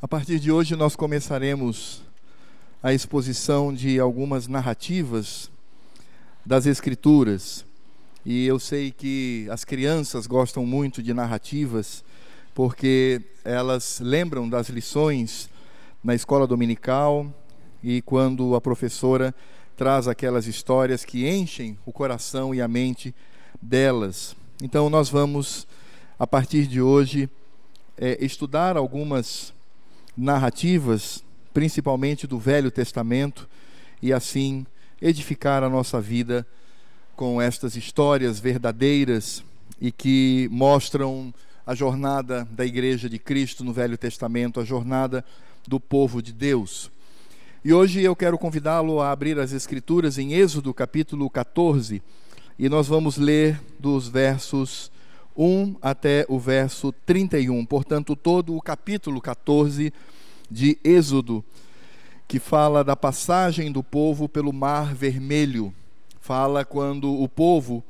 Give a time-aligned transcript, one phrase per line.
[0.00, 2.02] A partir de hoje, nós começaremos
[2.80, 5.50] a exposição de algumas narrativas
[6.46, 7.66] das Escrituras.
[8.24, 12.04] E eu sei que as crianças gostam muito de narrativas,
[12.54, 15.50] porque elas lembram das lições
[16.02, 17.26] na escola dominical
[17.82, 19.34] e quando a professora
[19.76, 23.12] traz aquelas histórias que enchem o coração e a mente
[23.60, 24.36] delas.
[24.62, 25.66] Então, nós vamos,
[26.16, 27.28] a partir de hoje,
[27.96, 29.57] é, estudar algumas
[30.18, 31.22] narrativas,
[31.54, 33.48] principalmente do Velho Testamento,
[34.02, 34.66] e assim
[35.00, 36.44] edificar a nossa vida
[37.14, 39.44] com estas histórias verdadeiras
[39.80, 41.32] e que mostram
[41.64, 45.24] a jornada da Igreja de Cristo no Velho Testamento, a jornada
[45.66, 46.90] do povo de Deus.
[47.64, 52.02] E hoje eu quero convidá-lo a abrir as Escrituras em Êxodo capítulo 14,
[52.58, 54.90] e nós vamos ler dos versos
[55.38, 57.64] 1 até o verso 31.
[57.64, 59.92] Portanto, todo o capítulo 14
[60.50, 61.44] de Êxodo,
[62.26, 65.72] que fala da passagem do povo pelo Mar Vermelho.
[66.20, 67.84] Fala quando o povo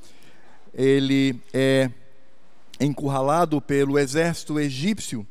[0.75, 1.91] ele é
[2.79, 5.27] encurralado pelo exército egípcio,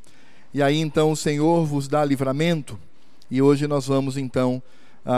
[0.54, 2.78] e aí então o Senhor vos dá livramento.
[3.30, 4.62] E hoje nós vamos então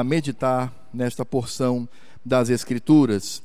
[0.06, 1.88] meditar nesta porção
[2.24, 3.42] das Escrituras.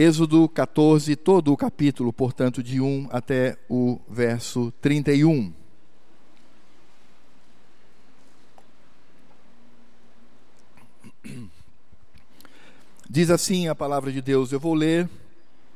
[0.00, 5.52] Êxodo 14, todo o capítulo, portanto, de 1 até o verso 31.
[13.10, 15.06] Diz assim a palavra de Deus, eu vou ler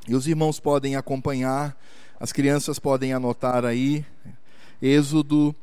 [0.08, 1.78] e os irmãos podem acompanhar,
[2.18, 4.06] as crianças podem anotar aí,
[4.80, 5.54] Êxodo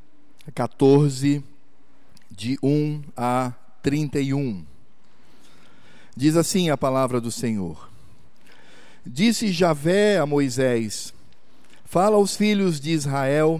[0.53, 1.43] 14,
[2.29, 4.63] de 1 a 31.
[6.15, 7.89] Diz assim a palavra do Senhor.
[9.05, 11.11] Disse Javé a Moisés:
[11.85, 13.59] Fala aos filhos de Israel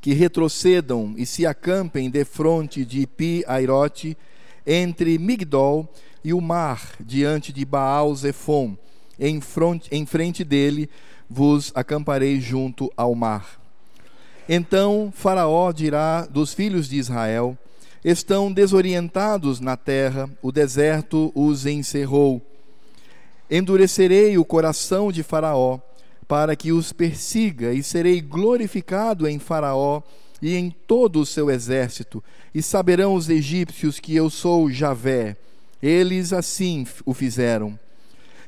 [0.00, 4.16] que retrocedam e se acampem defronte de Pi-Airote,
[4.64, 8.76] entre Migdol e o mar, diante de Baal-Zephon.
[9.18, 9.40] Em,
[9.90, 10.88] em frente dele
[11.28, 13.60] vos acamparei junto ao mar.
[14.48, 17.58] Então Faraó dirá dos filhos de Israel:
[18.04, 22.40] Estão desorientados na terra, o deserto os encerrou
[23.50, 25.78] Endurecerei o coração de Faraó,
[26.26, 30.02] para que os persiga, e serei glorificado em Faraó
[30.40, 32.22] e em todo o seu exército,
[32.54, 35.36] e saberão os egípcios que eu sou Javé.
[35.82, 37.78] Eles assim o fizeram.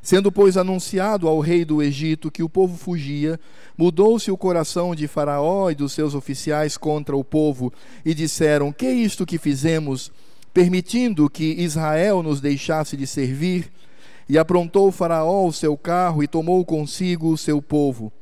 [0.03, 3.41] Sendo, pois, anunciado ao rei do Egito que o povo fugia,
[3.77, 7.73] mudou-se o coração de Faraó e dos seus oficiais contra o povo,
[8.05, 10.13] e disseram: Que é isto que fizemos,
[10.55, 13.71] permitindo que Israel nos deixasse de servir?
[14.29, 18.13] E aprontou o Faraó o seu carro e tomou consigo o seu povo.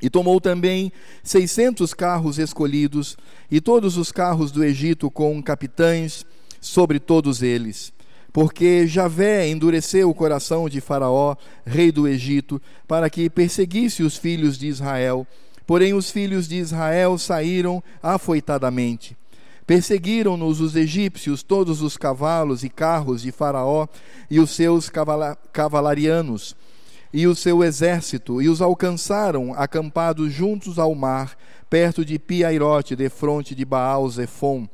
[0.00, 0.92] E tomou também
[1.22, 3.16] seiscentos carros escolhidos,
[3.50, 6.24] e todos os carros do Egito com capitães
[6.60, 7.92] sobre todos eles.
[8.32, 14.58] Porque Javé endureceu o coração de Faraó, rei do Egito, para que perseguisse os filhos
[14.58, 15.26] de Israel.
[15.66, 19.16] Porém, os filhos de Israel saíram afoitadamente.
[19.66, 23.88] Perseguiram-nos os egípcios, todos os cavalos e carros de Faraó
[24.30, 26.54] e os seus cavala cavalarianos
[27.12, 31.36] e o seu exército, e os alcançaram acampados juntos ao mar,
[31.70, 34.68] perto de Piairote, defronte de Baal Zephon.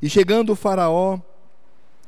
[0.00, 1.20] E chegando Faraó,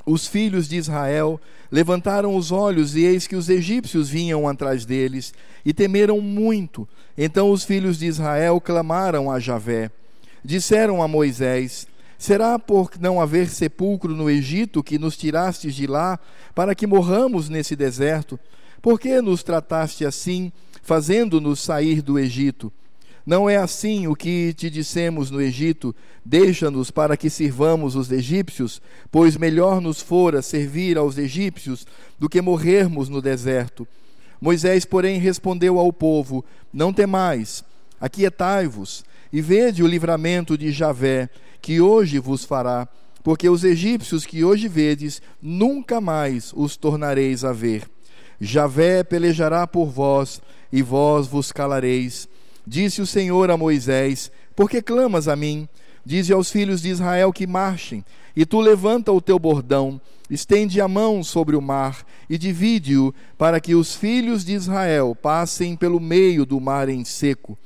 [0.06, 1.38] os filhos de Israel
[1.70, 5.34] levantaram os olhos, e eis que os egípcios vinham atrás deles,
[5.64, 6.88] e temeram muito.
[7.16, 9.90] Então os filhos de Israel clamaram a Javé.
[10.42, 11.86] Disseram a Moisés:
[12.18, 16.18] Será por não haver sepulcro no Egito que nos tirastes de lá,
[16.52, 18.38] para que morramos nesse deserto?
[18.82, 20.50] Por que nos trataste assim,
[20.82, 22.72] fazendo-nos sair do Egito?
[23.24, 28.82] Não é assim o que te dissemos no Egito: deixa-nos para que sirvamos os egípcios,
[29.12, 31.86] pois melhor nos fora servir aos egípcios
[32.18, 33.86] do que morrermos no deserto.
[34.40, 37.62] Moisés, porém, respondeu ao povo: Não temais,
[38.00, 41.28] aquietai-vos e vede o livramento de Javé
[41.68, 42.88] que hoje vos fará,
[43.22, 47.86] porque os egípcios que hoje vedes, nunca mais os tornareis a ver.
[48.40, 50.40] Javé pelejará por vós,
[50.72, 52.26] e vós vos calareis.
[52.66, 55.68] Disse o Senhor a Moisés: Por que clamas a mim?
[56.06, 58.02] Dize aos filhos de Israel que marchem,
[58.34, 60.00] e tu levanta o teu bordão,
[60.30, 65.76] estende a mão sobre o mar e divide-o, para que os filhos de Israel passem
[65.76, 67.58] pelo meio do mar em seco.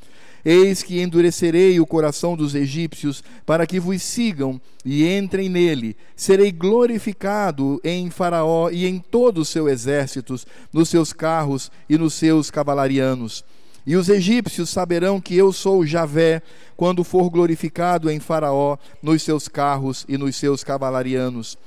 [0.45, 5.97] Eis que endurecerei o coração dos egípcios, para que vos sigam e entrem nele.
[6.17, 12.15] Serei glorificado em Faraó e em todos os seus exércitos, nos seus carros e nos
[12.15, 13.45] seus cavalarianos.
[13.87, 16.43] E os egípcios saberão que eu sou Javé,
[16.77, 21.59] quando for glorificado em Faraó, nos seus carros e nos seus cavalarianos.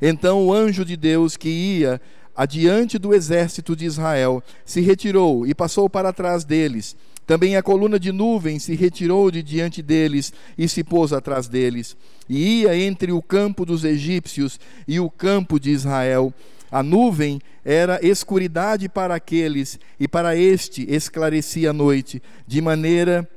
[0.00, 2.00] Então o anjo de Deus que ia
[2.36, 6.96] adiante do exército de Israel se retirou e passou para trás deles.
[7.26, 11.96] Também a coluna de nuvem se retirou de diante deles e se pôs atrás deles.
[12.28, 16.32] E ia entre o campo dos egípcios e o campo de Israel.
[16.70, 23.28] A nuvem era escuridade para aqueles, e para este esclarecia a noite, de maneira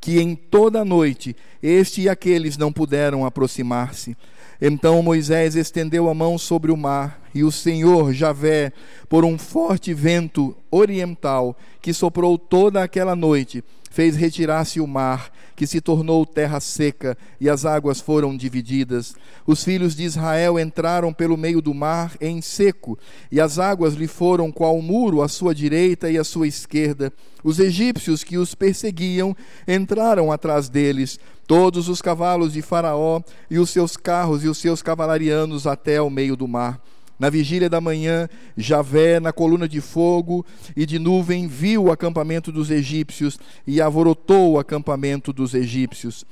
[0.00, 4.16] que em toda a noite este e aqueles não puderam aproximar-se.
[4.60, 8.72] Então Moisés estendeu a mão sobre o mar, e o Senhor Javé,
[9.08, 15.66] por um forte vento oriental que soprou toda aquela noite, fez retirar-se o mar, que
[15.66, 19.14] se tornou terra seca, e as águas foram divididas.
[19.44, 22.96] Os filhos de Israel entraram pelo meio do mar em seco,
[23.30, 27.12] e as águas lhe foram qual muro à sua direita e à sua esquerda.
[27.42, 33.20] Os egípcios que os perseguiam entraram atrás deles, todos os cavalos de Faraó
[33.50, 36.80] e os seus carros e os seus cavalarianos até ao meio do mar.
[37.20, 38.26] Na vigília da manhã,
[38.56, 40.44] Javé, na coluna de fogo
[40.74, 46.24] e de nuvem, viu o acampamento dos egípcios e avorotou o acampamento dos egípcios.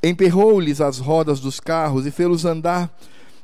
[0.00, 2.96] Emperrou-lhes as rodas dos carros e fê-los andar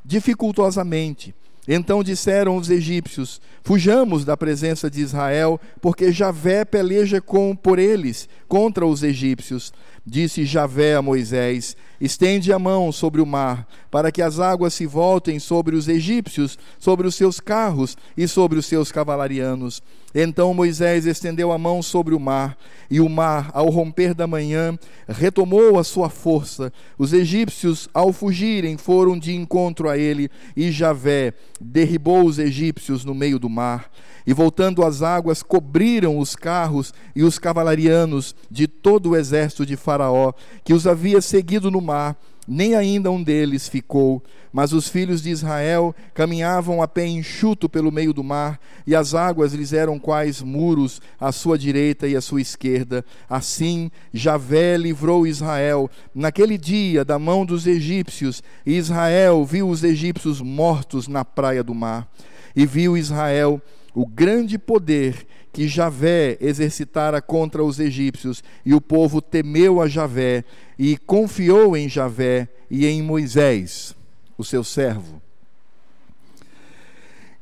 [0.04, 1.34] dificultosamente.
[1.66, 8.28] Então disseram os egípcios: Fujamos da presença de Israel, porque Javé peleja com por eles
[8.46, 9.72] contra os egípcios.
[10.04, 14.86] Disse Javé a Moisés: Estende a mão sobre o mar, para que as águas se
[14.86, 19.82] voltem sobre os egípcios, sobre os seus carros e sobre os seus cavalarianos.
[20.14, 22.56] Então Moisés estendeu a mão sobre o mar,
[22.90, 24.76] e o mar, ao romper da manhã,
[25.06, 26.72] retomou a sua força.
[26.98, 33.14] Os egípcios, ao fugirem, foram de encontro a ele, e Javé derribou os egípcios no
[33.14, 33.90] meio do mar.
[34.30, 39.74] E voltando as águas, cobriram os carros e os cavalarianos de todo o exército de
[39.76, 40.32] Faraó,
[40.62, 42.16] que os havia seguido no mar,
[42.46, 44.22] nem ainda um deles ficou.
[44.52, 49.16] Mas os filhos de Israel caminhavam a pé enxuto pelo meio do mar, e as
[49.16, 53.04] águas lhes eram quais muros à sua direita e à sua esquerda.
[53.28, 60.40] Assim, Javé livrou Israel naquele dia da mão dos egípcios, e Israel viu os egípcios
[60.40, 62.08] mortos na praia do mar.
[62.54, 63.60] E viu Israel
[63.94, 70.44] o grande poder que Javé exercitara contra os egípcios, e o povo temeu a Javé
[70.78, 73.94] e confiou em Javé e em Moisés,
[74.38, 75.20] o seu servo.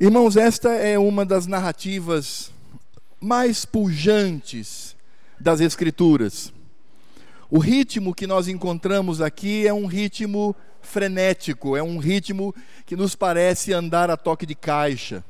[0.00, 2.52] Irmãos, esta é uma das narrativas
[3.20, 4.96] mais pujantes
[5.38, 6.52] das Escrituras.
[7.50, 12.54] O ritmo que nós encontramos aqui é um ritmo frenético, é um ritmo
[12.86, 15.24] que nos parece andar a toque de caixa.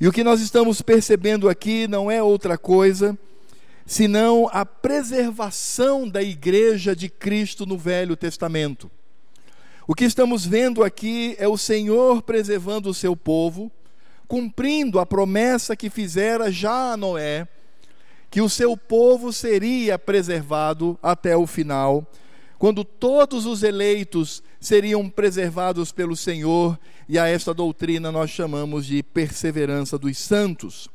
[0.00, 3.18] E o que nós estamos percebendo aqui não é outra coisa
[3.84, 8.88] senão a preservação da igreja de Cristo no Velho Testamento.
[9.88, 13.72] O que estamos vendo aqui é o Senhor preservando o seu povo,
[14.28, 17.48] cumprindo a promessa que fizera já a Noé,
[18.30, 22.06] que o seu povo seria preservado até o final
[22.58, 26.78] quando todos os eleitos seriam preservados pelo Senhor,
[27.08, 30.88] e a esta doutrina nós chamamos de perseverança dos santos.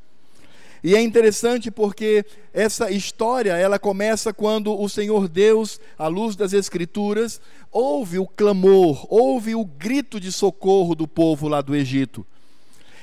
[0.84, 6.52] E é interessante porque essa história, ela começa quando o Senhor Deus, à luz das
[6.52, 7.40] escrituras,
[7.72, 12.26] ouve o clamor, ouve o grito de socorro do povo lá do Egito.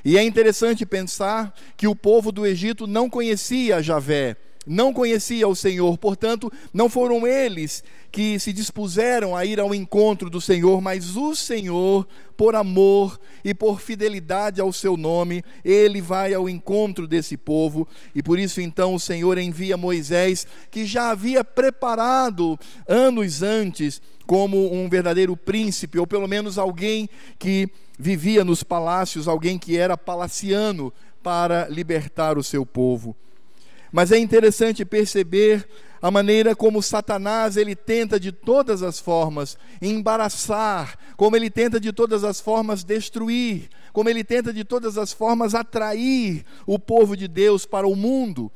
[0.04, 4.36] E é interessante pensar que o povo do Egito não conhecia Javé,
[4.70, 10.30] não conhecia o Senhor, portanto, não foram eles que se dispuseram a ir ao encontro
[10.30, 16.32] do Senhor, mas o Senhor, por amor e por fidelidade ao seu nome, ele vai
[16.32, 21.42] ao encontro desse povo, e por isso então o Senhor envia Moisés, que já havia
[21.42, 27.08] preparado anos antes como um verdadeiro príncipe, ou pelo menos alguém
[27.40, 30.92] que vivia nos palácios, alguém que era palaciano
[31.24, 33.16] para libertar o seu povo.
[33.92, 35.66] Mas é interessante perceber
[36.00, 41.92] a maneira como Satanás ele tenta de todas as formas embaraçar, como ele tenta de
[41.92, 47.28] todas as formas destruir, como ele tenta de todas as formas atrair o povo de
[47.28, 48.50] Deus para o mundo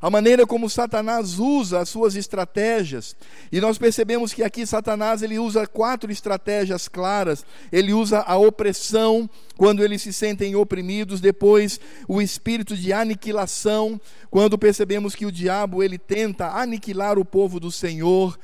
[0.00, 3.16] a maneira como Satanás usa as suas estratégias.
[3.50, 7.44] E nós percebemos que aqui Satanás ele usa quatro estratégias claras.
[7.72, 14.00] Ele usa a opressão quando eles se sentem oprimidos, depois o espírito de aniquilação,
[14.30, 18.38] quando percebemos que o diabo ele tenta aniquilar o povo do Senhor.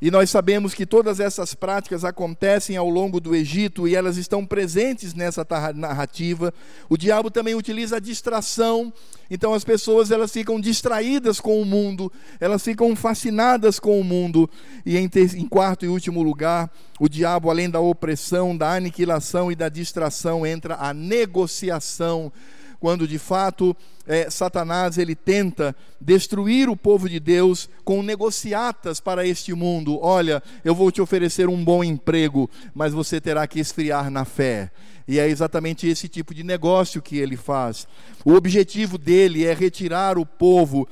[0.00, 4.46] E nós sabemos que todas essas práticas acontecem ao longo do Egito e elas estão
[4.46, 6.54] presentes nessa narrativa.
[6.88, 8.92] O diabo também utiliza a distração.
[9.28, 14.48] Então as pessoas elas ficam distraídas com o mundo, elas ficam fascinadas com o mundo.
[14.86, 19.56] E em, em quarto e último lugar, o diabo, além da opressão, da aniquilação e
[19.56, 22.32] da distração, entra a negociação
[22.80, 29.26] quando de fato é, Satanás ele tenta destruir o povo de Deus com negociatas para
[29.26, 29.98] este mundo.
[30.00, 34.70] Olha, eu vou te oferecer um bom emprego, mas você terá que esfriar na fé.
[35.06, 37.86] E é exatamente esse tipo de negócio que ele faz.
[38.24, 40.86] O objetivo dele é retirar o povo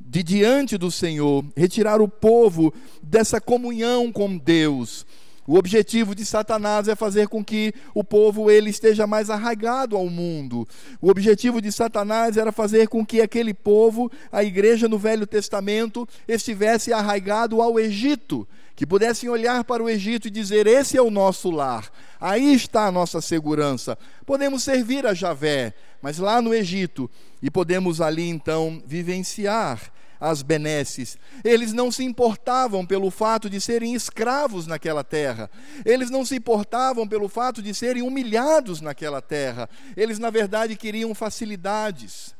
[0.00, 5.06] de diante do Senhor, retirar o povo dessa comunhão com Deus.
[5.50, 10.08] O objetivo de Satanás é fazer com que o povo ele esteja mais arraigado ao
[10.08, 10.64] mundo.
[11.02, 16.08] O objetivo de Satanás era fazer com que aquele povo, a igreja no Velho Testamento,
[16.28, 21.10] estivesse arraigado ao Egito, que pudessem olhar para o Egito e dizer: esse é o
[21.10, 21.90] nosso lar.
[22.20, 23.98] Aí está a nossa segurança.
[24.24, 27.10] Podemos servir a Javé, mas lá no Egito
[27.42, 29.90] e podemos ali então vivenciar
[30.20, 31.16] as benesses.
[31.42, 35.50] Eles não se importavam pelo fato de serem escravos naquela terra.
[35.84, 39.68] Eles não se importavam pelo fato de serem humilhados naquela terra.
[39.96, 42.34] Eles, na verdade, queriam facilidades.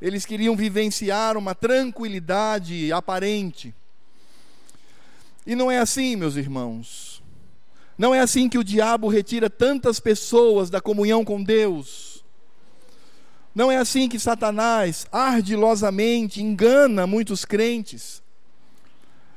[0.00, 3.74] Eles queriam vivenciar uma tranquilidade aparente.
[5.46, 7.22] E não é assim, meus irmãos.
[7.96, 12.13] Não é assim que o diabo retira tantas pessoas da comunhão com Deus.
[13.54, 18.20] Não é assim que Satanás ardilosamente engana muitos crentes,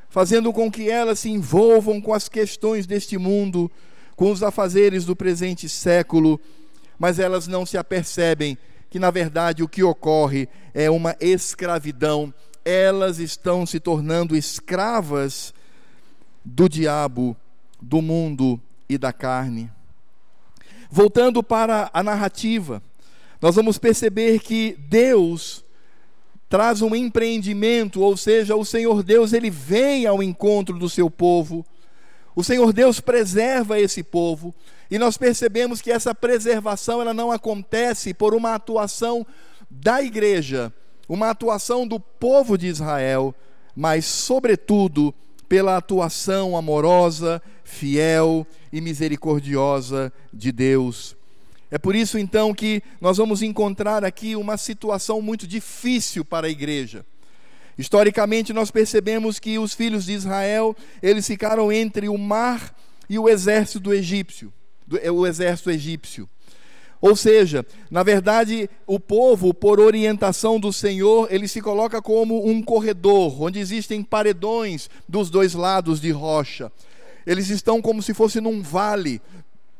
[0.09, 3.69] fazendo com que elas se envolvam com as questões deste mundo,
[4.15, 6.39] com os afazeres do presente século,
[6.97, 8.57] mas elas não se apercebem
[8.89, 12.33] que, na verdade, o que ocorre é uma escravidão.
[12.65, 15.53] Elas estão se tornando escravas
[16.43, 17.37] do diabo,
[17.79, 18.59] do mundo
[18.89, 19.69] e da carne.
[20.89, 22.81] Voltando para a narrativa,
[23.41, 25.63] nós vamos perceber que Deus
[26.49, 31.65] traz um empreendimento, ou seja, o Senhor Deus ele vem ao encontro do seu povo.
[32.35, 34.53] O Senhor Deus preserva esse povo,
[34.89, 39.25] e nós percebemos que essa preservação ela não acontece por uma atuação
[39.69, 40.71] da igreja,
[41.09, 43.35] uma atuação do povo de Israel,
[43.75, 45.13] mas sobretudo
[45.49, 51.16] pela atuação amorosa, fiel e misericordiosa de Deus.
[51.69, 56.49] É por isso então que nós vamos encontrar aqui uma situação muito difícil para a
[56.49, 57.05] igreja.
[57.77, 62.75] Historicamente nós percebemos que os filhos de Israel, eles ficaram entre o mar
[63.09, 64.51] e o exército egípcio,
[65.01, 66.27] é, o exército egípcio.
[66.99, 72.63] Ou seja, na verdade, o povo, por orientação do Senhor, ele se coloca como um
[72.63, 76.71] corredor, onde existem paredões dos dois lados de rocha.
[77.25, 79.21] Eles estão como se fosse num vale,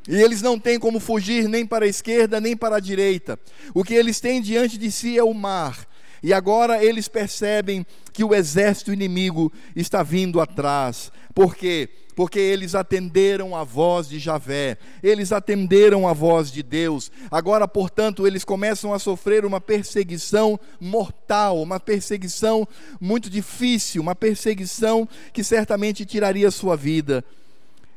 [0.08, 3.38] e eles não têm como fugir nem para a esquerda nem para a direita.
[3.74, 5.88] O que eles têm diante de si é o mar.
[6.24, 11.12] E agora eles percebem que o exército inimigo está vindo atrás.
[11.34, 11.90] Por quê?
[12.16, 17.12] Porque eles atenderam a voz de Javé, eles atenderam a voz de Deus.
[17.30, 22.68] Agora, portanto, eles começam a sofrer uma perseguição mortal, uma perseguição
[23.00, 27.24] muito difícil, uma perseguição que certamente tiraria sua vida.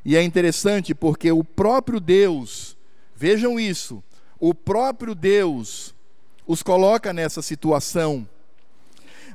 [0.04, 2.76] E é interessante porque o próprio Deus,
[3.14, 4.02] vejam isso,
[4.38, 5.95] o próprio Deus
[6.47, 8.26] os coloca nessa situação.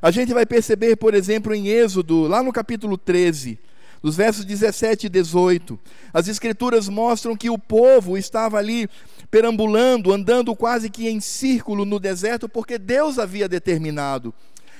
[0.02, 3.58] A gente vai perceber, por exemplo, em Êxodo, lá no capítulo 13,
[4.02, 5.78] nos versos 17 e 18,
[6.12, 8.88] as Escrituras mostram que o povo estava ali
[9.30, 14.34] perambulando, andando quase que em círculo no deserto, porque Deus havia determinado.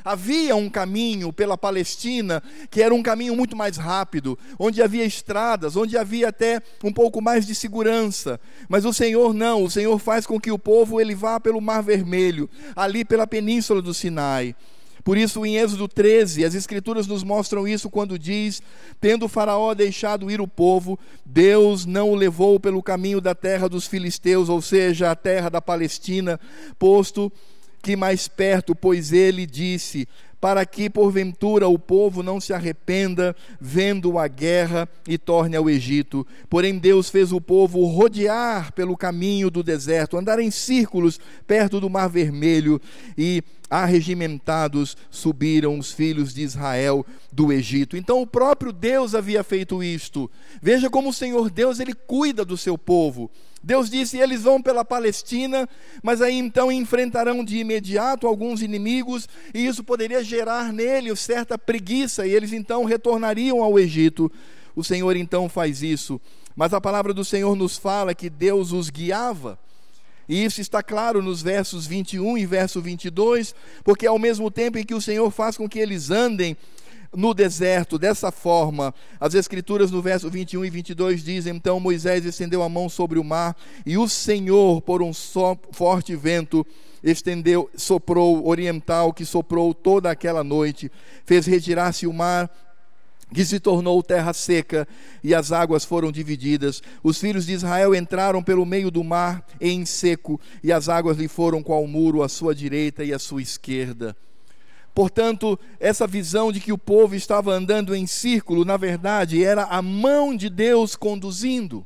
[0.06, 5.75] Havia um caminho pela Palestina que era um caminho muito mais rápido, onde havia estradas,
[5.75, 8.38] onde havia até um pouco mais de segurança.
[8.68, 11.82] Mas o Senhor não, o Senhor faz com que o povo ele vá pelo Mar
[11.82, 14.54] Vermelho, ali pela península do Sinai.
[15.02, 18.62] Por isso, em Êxodo 13, as Escrituras nos mostram isso quando diz:
[19.00, 23.88] Tendo Faraó deixado ir o povo, Deus não o levou pelo caminho da terra dos
[23.88, 26.38] filisteus, ou seja, a terra da Palestina,
[26.78, 27.32] posto
[27.95, 30.09] mais perto, pois ele disse:
[30.40, 36.26] para que porventura o povo não se arrependa vendo a guerra e torne ao Egito.
[36.49, 41.90] Porém, Deus fez o povo rodear pelo caminho do deserto, andar em círculos perto do
[41.90, 42.81] Mar Vermelho,
[43.16, 47.97] e arregimentados subiram os filhos de Israel do Egito.
[47.97, 50.31] Então o próprio Deus havia feito isto.
[50.62, 53.31] Veja como o Senhor Deus ele cuida do seu povo.
[53.66, 55.68] Deus disse: eles vão pela Palestina,
[56.00, 62.25] mas aí então enfrentarão de imediato alguns inimigos, e isso poderia gerar neles certa preguiça,
[62.25, 64.30] e eles então retornariam ao Egito.
[64.76, 66.20] O Senhor então faz isso.
[66.54, 69.58] Mas a palavra do Senhor nos fala que Deus os guiava.
[70.28, 74.85] E isso está claro nos versos 21 e verso 22, porque ao mesmo tempo em
[74.85, 76.56] que o Senhor faz com que eles andem
[77.16, 82.62] no deserto dessa forma, as Escrituras no verso 21 e 22 dizem: Então Moisés estendeu
[82.62, 83.56] a mão sobre o mar,
[83.87, 86.64] e o Senhor, por um so, forte vento,
[87.02, 90.92] estendeu, soprou oriental, que soprou toda aquela noite,
[91.25, 92.50] fez retirar-se o mar
[93.35, 94.87] que se tornou terra seca,
[95.25, 96.80] e as águas foram divididas.
[97.02, 101.26] Os filhos de Israel entraram pelo meio do mar em seco, e as águas lhe
[101.26, 104.16] foram qual muro à sua direita e à sua esquerda.
[104.97, 109.83] Portanto, essa visão de que o povo estava andando em círculo, na verdade, era a
[109.83, 111.85] mão de Deus conduzindo.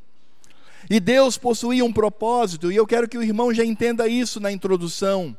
[0.89, 4.53] E Deus possuía um propósito, e eu quero que o irmão já entenda isso na
[4.53, 5.37] introdução.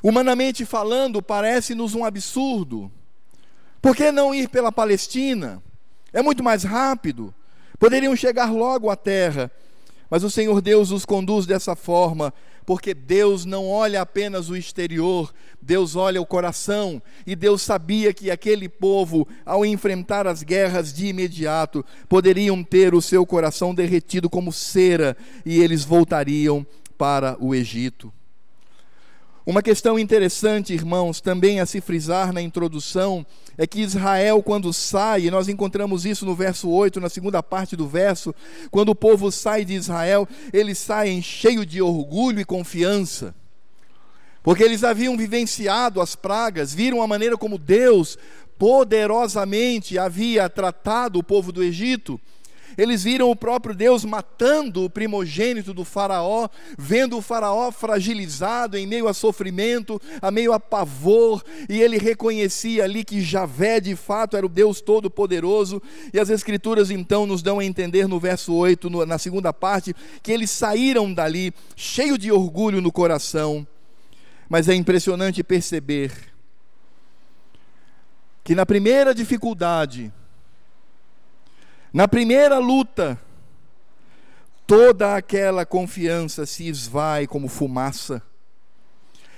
[0.00, 2.88] Humanamente falando, parece-nos um absurdo
[3.82, 5.62] por que não ir pela Palestina?
[6.10, 7.34] É muito mais rápido.
[7.78, 9.50] Poderiam chegar logo à terra.
[10.08, 12.32] Mas o Senhor Deus os conduz dessa forma,
[12.66, 18.30] porque Deus não olha apenas o exterior, Deus olha o coração, e Deus sabia que
[18.30, 24.52] aquele povo, ao enfrentar as guerras de imediato, poderiam ter o seu coração derretido como
[24.52, 26.66] cera, e eles voltariam
[26.96, 28.12] para o Egito.
[29.46, 35.22] Uma questão interessante, irmãos, também a se frisar na introdução, é que Israel, quando sai,
[35.22, 38.34] e nós encontramos isso no verso 8, na segunda parte do verso,
[38.70, 43.34] quando o povo sai de Israel, eles saem cheio de orgulho e confiança,
[44.42, 48.18] porque eles haviam vivenciado as pragas, viram a maneira como Deus
[48.58, 52.20] poderosamente havia tratado o povo do Egito,
[52.76, 58.86] eles viram o próprio Deus matando o primogênito do Faraó, vendo o Faraó fragilizado em
[58.86, 64.36] meio a sofrimento, a meio a pavor, e ele reconhecia ali que Javé de fato
[64.36, 68.90] era o Deus Todo-Poderoso, e as Escrituras então nos dão a entender no verso 8,
[68.90, 73.66] no, na segunda parte, que eles saíram dali cheio de orgulho no coração,
[74.48, 76.12] mas é impressionante perceber
[78.44, 80.12] que na primeira dificuldade,
[81.94, 83.16] na primeira luta,
[84.66, 88.20] toda aquela confiança se esvai como fumaça.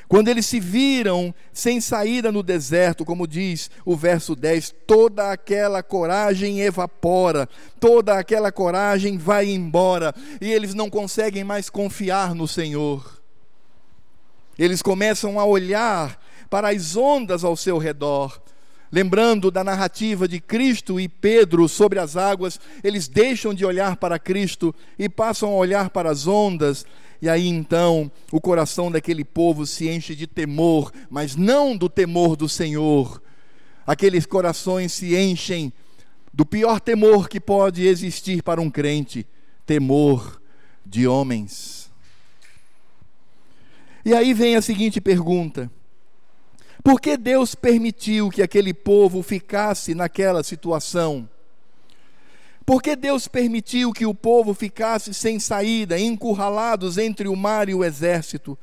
[0.09, 5.83] Quando eles se viram sem saída no deserto, como diz o verso 10, toda aquela
[5.83, 7.47] coragem evapora,
[7.79, 13.21] toda aquela coragem vai embora, e eles não conseguem mais confiar no Senhor.
[14.59, 18.41] Eles começam a olhar para as ondas ao seu redor,
[18.91, 24.19] Lembrando da narrativa de Cristo e Pedro sobre as águas, eles deixam de olhar para
[24.19, 26.87] Cristo e passam a olhar para as ondas,
[27.21, 32.37] e aí então o coração daquele povo se enche de temor, mas não do temor
[32.37, 33.21] do Senhor.
[33.87, 35.73] Aqueles corações se enchem
[36.33, 39.27] do pior temor que pode existir para um crente:
[39.65, 40.41] temor
[40.85, 41.91] de homens.
[44.05, 45.71] E aí vem a seguinte pergunta:
[46.87, 51.29] por que Deus permitiu que aquele povo ficasse naquela situação?
[52.65, 57.75] Por que Deus permitiu que o povo ficasse sem saída, encurralados entre o mar e
[57.75, 58.57] o exército?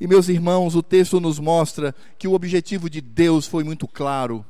[0.00, 4.44] E meus irmãos, o texto nos mostra que o objetivo de Deus foi muito claro.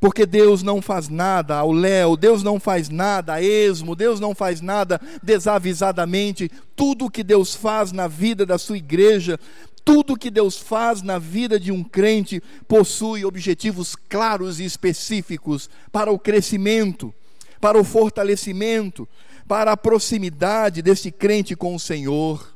[0.00, 4.34] Porque Deus não faz nada ao léu, Deus não faz nada a esmo, Deus não
[4.34, 6.50] faz nada desavisadamente.
[6.74, 9.38] Tudo o que Deus faz na vida da sua igreja
[9.84, 16.10] tudo que Deus faz na vida de um crente possui objetivos claros e específicos para
[16.10, 17.12] o crescimento,
[17.60, 19.06] para o fortalecimento,
[19.46, 22.54] para a proximidade desse crente com o Senhor.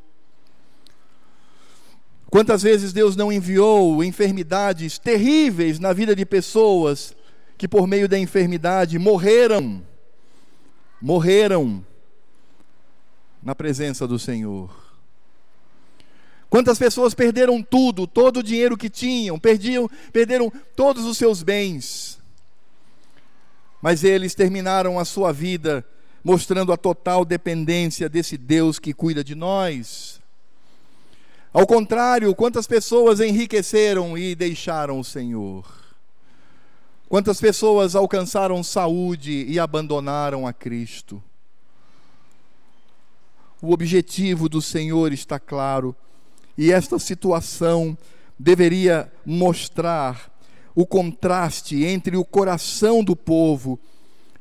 [2.31, 7.15] Quantas vezes Deus não enviou enfermidades terríveis na vida de pessoas
[7.57, 9.83] que, por meio da enfermidade, morreram,
[11.01, 11.85] morreram
[13.43, 14.88] na presença do Senhor.
[16.51, 22.19] Quantas pessoas perderam tudo, todo o dinheiro que tinham, perdiam, perderam todos os seus bens.
[23.83, 25.85] Mas eles terminaram a sua vida
[26.25, 30.21] mostrando a total dependência desse Deus que cuida de nós.
[31.53, 35.67] Ao contrário, quantas pessoas enriqueceram e deixaram o Senhor?
[37.09, 41.23] Quantas pessoas alcançaram saúde e abandonaram a Cristo?
[43.63, 45.97] O objetivo do Senhor está claro
[46.59, 47.97] E esta situação
[48.37, 50.29] deveria mostrar
[50.75, 53.79] o contraste entre o coração do povo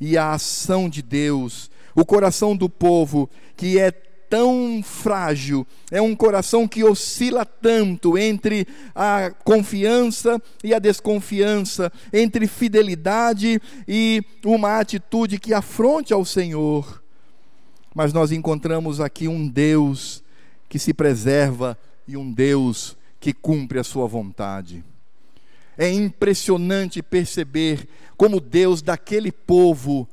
[0.01, 1.69] e a ação de Deus.
[1.95, 8.67] O coração do povo que é tão frágil, é um coração que oscila tanto entre
[8.93, 17.01] a confiança e a desconfiança, entre fidelidade e uma atitude que afronte ao Senhor.
[17.95, 20.21] Mas nós encontramos aqui um Deus
[20.67, 24.83] que se preserva e um Deus que cumpre a sua vontade.
[25.77, 30.07] É impressionante perceber como Deus daquele povo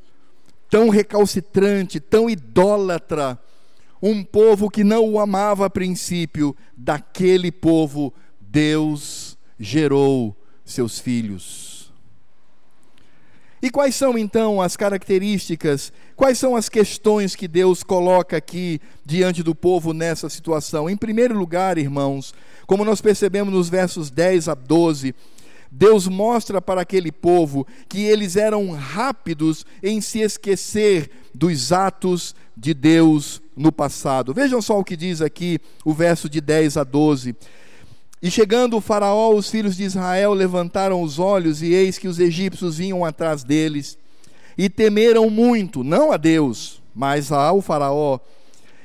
[0.69, 3.39] tão recalcitrante, tão idólatra,
[4.03, 11.74] um povo que não o amava a princípio, daquele povo Deus gerou seus filhos.
[13.65, 19.43] E quais são então as características, quais são as questões que Deus coloca aqui diante
[19.43, 20.91] do povo nessa situação?
[20.91, 22.35] Em primeiro lugar, irmãos,
[22.67, 25.15] como nós percebemos nos versos 10 a 12,
[25.73, 32.75] Deus mostra para aquele povo que eles eram rápidos em se esquecer dos atos de
[32.75, 34.35] Deus no passado.
[34.35, 37.35] Vejam só o que diz aqui o verso de 10 a 12.
[38.25, 42.19] E chegando o Faraó, os filhos de Israel levantaram os olhos, e eis que os
[42.19, 43.97] egípcios vinham atrás deles,
[44.59, 48.19] e temeram muito, não a Deus, mas ao Faraó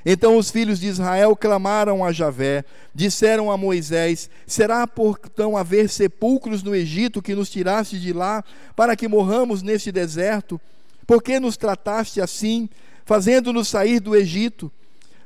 [0.06, 6.64] então os filhos de Israel clamaram a Javé, disseram a Moisés: Será portanto haver sepulcros
[6.64, 8.44] no Egito que nos tiraste de lá,
[8.76, 10.60] para que morramos neste deserto?
[11.06, 12.70] Por que nos trataste assim,
[13.06, 14.72] fazendo-nos sair do Egito?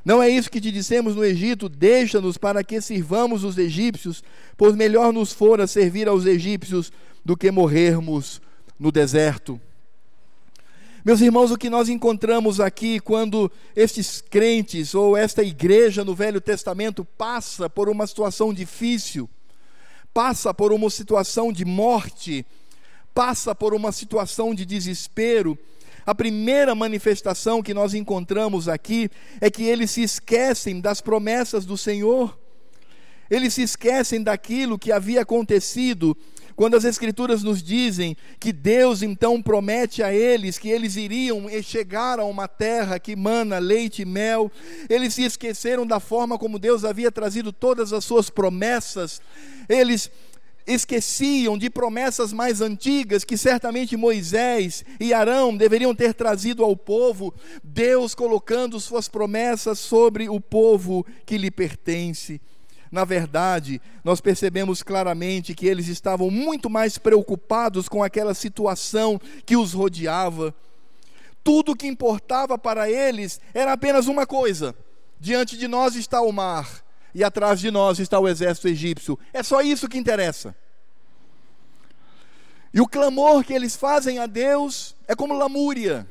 [0.04, 4.22] Não é isso que te dissemos no Egito: Deixa-nos para que sirvamos os egípcios,
[4.56, 6.92] pois melhor nos fora servir aos egípcios
[7.24, 8.40] do que morrermos
[8.78, 9.58] no deserto.
[11.04, 16.40] Meus irmãos, o que nós encontramos aqui quando estes crentes ou esta igreja no Velho
[16.40, 19.28] Testamento passa por uma situação difícil,
[20.14, 22.46] passa por uma situação de morte,
[23.14, 25.58] passa por uma situação de desespero,
[26.04, 31.76] a primeira manifestação que nós encontramos aqui é que eles se esquecem das promessas do
[31.76, 32.38] Senhor,
[33.30, 36.16] eles se esquecem daquilo que havia acontecido
[36.56, 42.20] quando as Escrituras nos dizem que Deus então promete a eles que eles iriam chegar
[42.20, 44.50] a uma terra que mana leite e mel,
[44.88, 49.20] eles se esqueceram da forma como Deus havia trazido todas as suas promessas,
[49.68, 50.10] eles
[50.66, 57.34] esqueciam de promessas mais antigas que certamente Moisés e Arão deveriam ter trazido ao povo,
[57.62, 62.40] Deus colocando suas promessas sobre o povo que lhe pertence.
[62.90, 69.56] Na verdade, nós percebemos claramente que eles estavam muito mais preocupados com aquela situação que
[69.56, 70.54] os rodeava.
[71.42, 74.74] Tudo o que importava para eles era apenas uma coisa:
[75.18, 76.83] diante de nós está o mar
[77.14, 79.18] e atrás de nós está o exército egípcio.
[79.32, 80.54] É só isso que interessa.
[82.72, 86.06] E o clamor que eles fazem a Deus é como lamúria.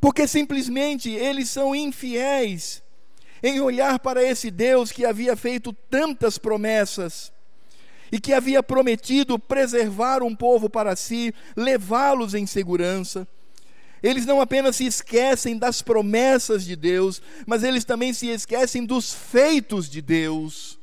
[0.00, 2.82] Porque simplesmente eles são infiéis
[3.42, 7.32] em olhar para esse Deus que havia feito tantas promessas
[8.10, 13.26] e que havia prometido preservar um povo para si, levá-los em segurança.
[14.06, 19.12] Eles não apenas se esquecem das promessas de Deus, mas eles também se esquecem dos
[19.12, 20.78] feitos de Deus.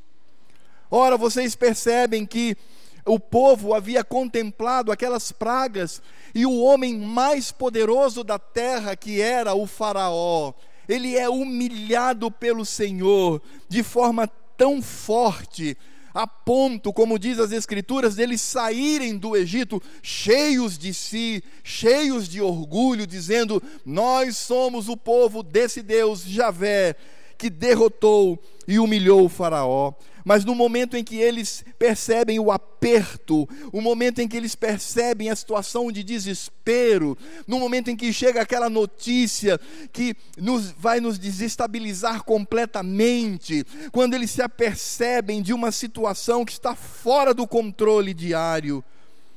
[0.91, 2.57] Ora, vocês percebem que
[3.05, 6.01] o povo havia contemplado aquelas pragas
[6.35, 10.53] e o homem mais poderoso da terra, que era o Faraó,
[10.85, 15.77] ele é humilhado pelo Senhor de forma tão forte,
[16.13, 22.41] a ponto, como diz as Escrituras, deles saírem do Egito cheios de si, cheios de
[22.41, 26.95] orgulho, dizendo: Nós somos o povo desse Deus, Javé,
[27.37, 29.93] que derrotou e humilhou o Faraó.
[30.23, 35.29] Mas no momento em que eles percebem o aperto, o momento em que eles percebem
[35.29, 39.59] a situação de desespero, no momento em que chega aquela notícia
[39.91, 46.75] que nos, vai nos desestabilizar completamente, quando eles se apercebem de uma situação que está
[46.75, 48.83] fora do controle diário,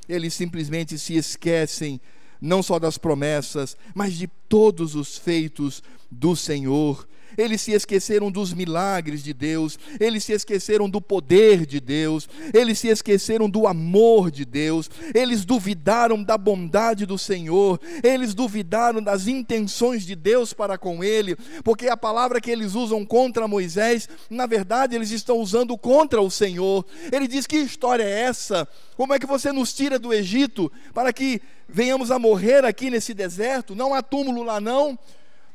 [0.08, 2.00] eles simplesmente se esquecem
[2.40, 8.52] não só das promessas, mas de todos os feitos do Senhor eles se esqueceram dos
[8.52, 14.30] milagres de Deus, eles se esqueceram do poder de Deus, eles se esqueceram do amor
[14.30, 20.78] de Deus, eles duvidaram da bondade do Senhor, eles duvidaram das intenções de Deus para
[20.78, 25.76] com ele, porque a palavra que eles usam contra Moisés, na verdade eles estão usando
[25.76, 26.84] contra o Senhor.
[27.12, 28.68] Ele diz: Que história é essa?
[28.96, 33.12] Como é que você nos tira do Egito para que venhamos a morrer aqui nesse
[33.12, 33.74] deserto?
[33.74, 34.98] Não há túmulo lá, não.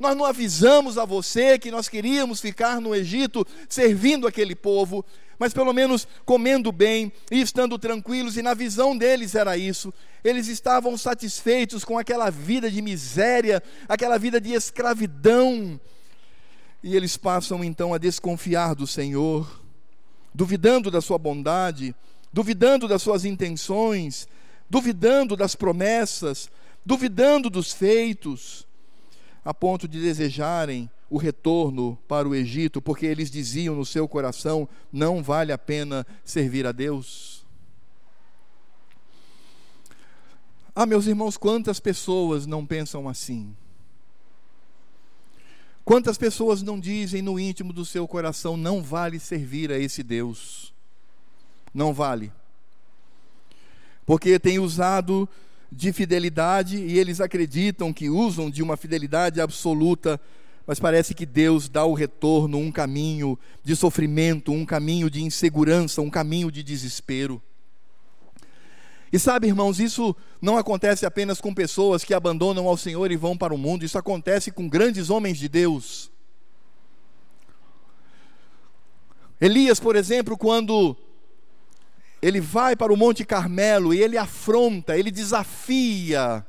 [0.01, 5.05] Nós não avisamos a você que nós queríamos ficar no Egito servindo aquele povo,
[5.37, 9.93] mas pelo menos comendo bem e estando tranquilos, e na visão deles era isso.
[10.23, 15.79] Eles estavam satisfeitos com aquela vida de miséria, aquela vida de escravidão.
[16.81, 19.61] E eles passam então a desconfiar do Senhor,
[20.33, 21.93] duvidando da sua bondade,
[22.33, 24.27] duvidando das suas intenções,
[24.67, 26.49] duvidando das promessas,
[26.83, 28.65] duvidando dos feitos,
[29.43, 34.67] a ponto de desejarem o retorno para o Egito, porque eles diziam no seu coração:
[34.91, 37.45] não vale a pena servir a Deus.
[40.73, 43.53] Ah, meus irmãos, quantas pessoas não pensam assim?
[45.83, 50.73] Quantas pessoas não dizem no íntimo do seu coração: não vale servir a esse Deus?
[51.73, 52.31] Não vale.
[54.05, 55.27] Porque tem usado
[55.71, 60.19] de fidelidade e eles acreditam que usam de uma fidelidade absoluta
[60.65, 66.01] mas parece que Deus dá o retorno, um caminho de sofrimento, um caminho de insegurança,
[66.01, 67.41] um caminho de desespero.
[69.11, 73.35] E sabe, irmãos, isso não acontece apenas com pessoas que abandonam ao Senhor e vão
[73.35, 76.09] para o mundo, isso acontece com grandes homens de Deus.
[79.41, 80.95] Elias, por exemplo, quando
[82.21, 86.45] ele vai para o Monte Carmelo e ele afronta, ele desafia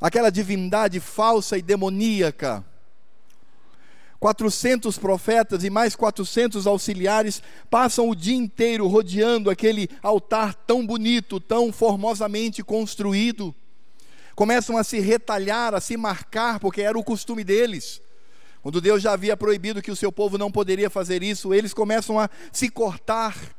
[0.00, 2.64] aquela divindade falsa e demoníaca.
[4.18, 11.38] 400 profetas e mais 400 auxiliares passam o dia inteiro rodeando aquele altar tão bonito,
[11.38, 13.54] tão formosamente construído.
[14.34, 18.00] Começam a se retalhar, a se marcar, porque era o costume deles.
[18.62, 22.18] Quando Deus já havia proibido que o seu povo não poderia fazer isso, eles começam
[22.18, 23.55] a se cortar.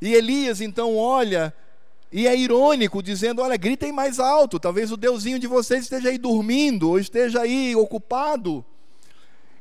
[0.00, 1.52] E Elias então olha
[2.10, 6.18] e é irônico, dizendo: Olha, gritem mais alto, talvez o deusinho de vocês esteja aí
[6.18, 8.64] dormindo, ou esteja aí ocupado.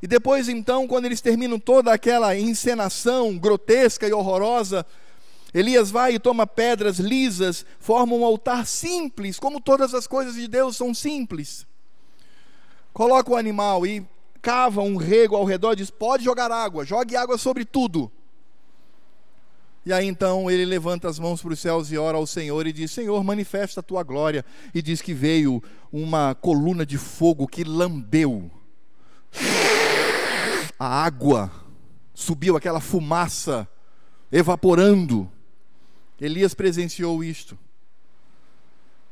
[0.02, 4.86] E depois, então, quando eles terminam toda aquela encenação grotesca e horrorosa,
[5.54, 10.48] Elias vai e toma pedras lisas, forma um altar simples, como todas as coisas de
[10.48, 11.66] Deus são simples.
[12.94, 14.06] Coloca o animal e
[14.42, 18.12] cava um rego ao redor diz: Pode jogar água, jogue água sobre tudo.
[19.88, 22.74] E aí então ele levanta as mãos para os céus e ora ao Senhor e
[22.74, 24.44] diz: Senhor, manifesta a tua glória.
[24.74, 28.52] E diz que veio uma coluna de fogo que lambeu
[30.78, 31.50] a água,
[32.14, 33.66] subiu aquela fumaça
[34.30, 35.32] evaporando.
[36.20, 37.58] Elias presenciou isto.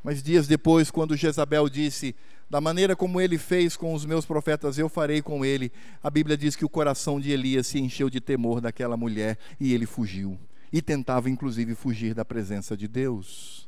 [0.03, 2.13] Mas dias depois, quando Jezabel disse:
[2.49, 5.71] Da maneira como ele fez com os meus profetas, eu farei com ele,
[6.03, 9.73] a Bíblia diz que o coração de Elias se encheu de temor daquela mulher e
[9.73, 10.37] ele fugiu.
[10.75, 13.65] E tentava, inclusive, fugir da presença de Deus.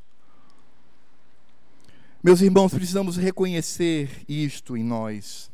[2.21, 5.49] Meus irmãos, precisamos reconhecer isto em nós.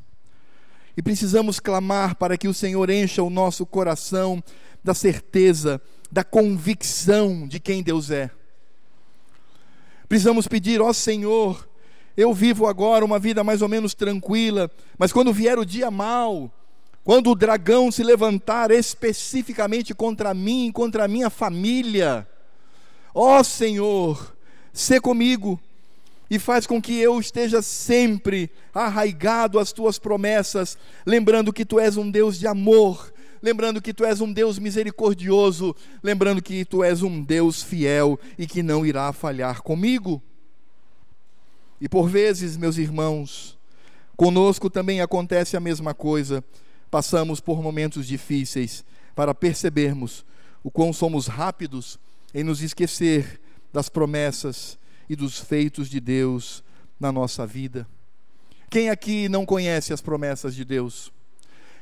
[0.97, 4.43] E precisamos clamar para que o Senhor encha o nosso coração
[4.83, 5.79] da certeza,
[6.11, 8.31] da convicção de quem Deus é.
[10.09, 11.69] Precisamos pedir, ó Senhor,
[12.17, 16.51] eu vivo agora uma vida mais ou menos tranquila, mas quando vier o dia mau,
[17.03, 22.27] quando o dragão se levantar especificamente contra mim, contra a minha família,
[23.13, 24.35] ó Senhor,
[24.71, 25.59] sê comigo
[26.29, 31.97] e faz com que eu esteja sempre arraigado às tuas promessas, lembrando que tu és
[31.97, 37.03] um Deus de amor, lembrando que tu és um Deus misericordioso, lembrando que tu és
[37.03, 40.23] um Deus fiel e que não irá falhar comigo.
[41.81, 43.59] E por vezes, meus irmãos,
[44.15, 46.41] conosco também acontece a mesma coisa.
[46.93, 50.23] Passamos por momentos difíceis para percebermos
[50.63, 51.97] o quão somos rápidos
[52.35, 53.41] em nos esquecer
[53.73, 54.77] das promessas
[55.09, 56.63] e dos feitos de Deus
[56.99, 57.87] na nossa vida.
[58.69, 61.11] Quem aqui não conhece as promessas de Deus?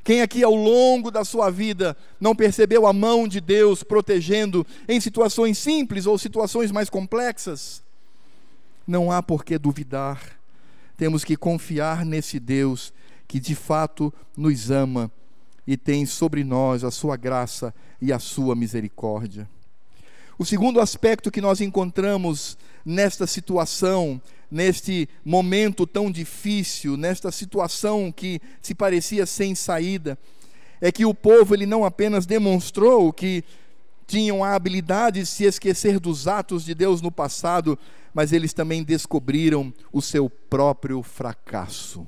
[0.01, 5.01] Quem aqui ao longo da sua vida não percebeu a mão de Deus protegendo em
[5.01, 7.83] situações simples ou situações mais complexas?
[8.87, 10.39] Não há por que duvidar.
[10.95, 12.93] Temos que confiar nesse Deus
[13.31, 15.09] que de fato nos ama
[15.65, 19.49] e tem sobre nós a sua graça e a sua misericórdia.
[20.37, 28.41] O segundo aspecto que nós encontramos nesta situação, neste momento tão difícil, nesta situação que
[28.61, 30.19] se parecia sem saída,
[30.81, 33.45] é que o povo ele não apenas demonstrou que
[34.05, 37.79] tinham a habilidade de se esquecer dos atos de Deus no passado,
[38.13, 42.05] mas eles também descobriram o seu próprio fracasso.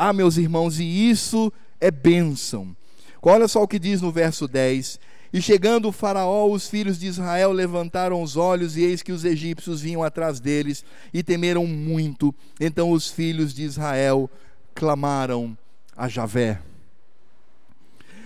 [0.00, 2.76] Ah, meus irmãos, e isso é bênção.
[3.20, 5.00] Olha só o que diz no verso 10:
[5.32, 9.24] e chegando o Faraó, os filhos de Israel levantaram os olhos, e eis que os
[9.24, 12.34] egípcios vinham atrás deles, e temeram muito.
[12.58, 14.30] Então os filhos de Israel
[14.74, 15.56] clamaram
[15.96, 16.60] a Javé.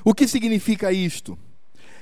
[0.05, 1.39] O que significa isto?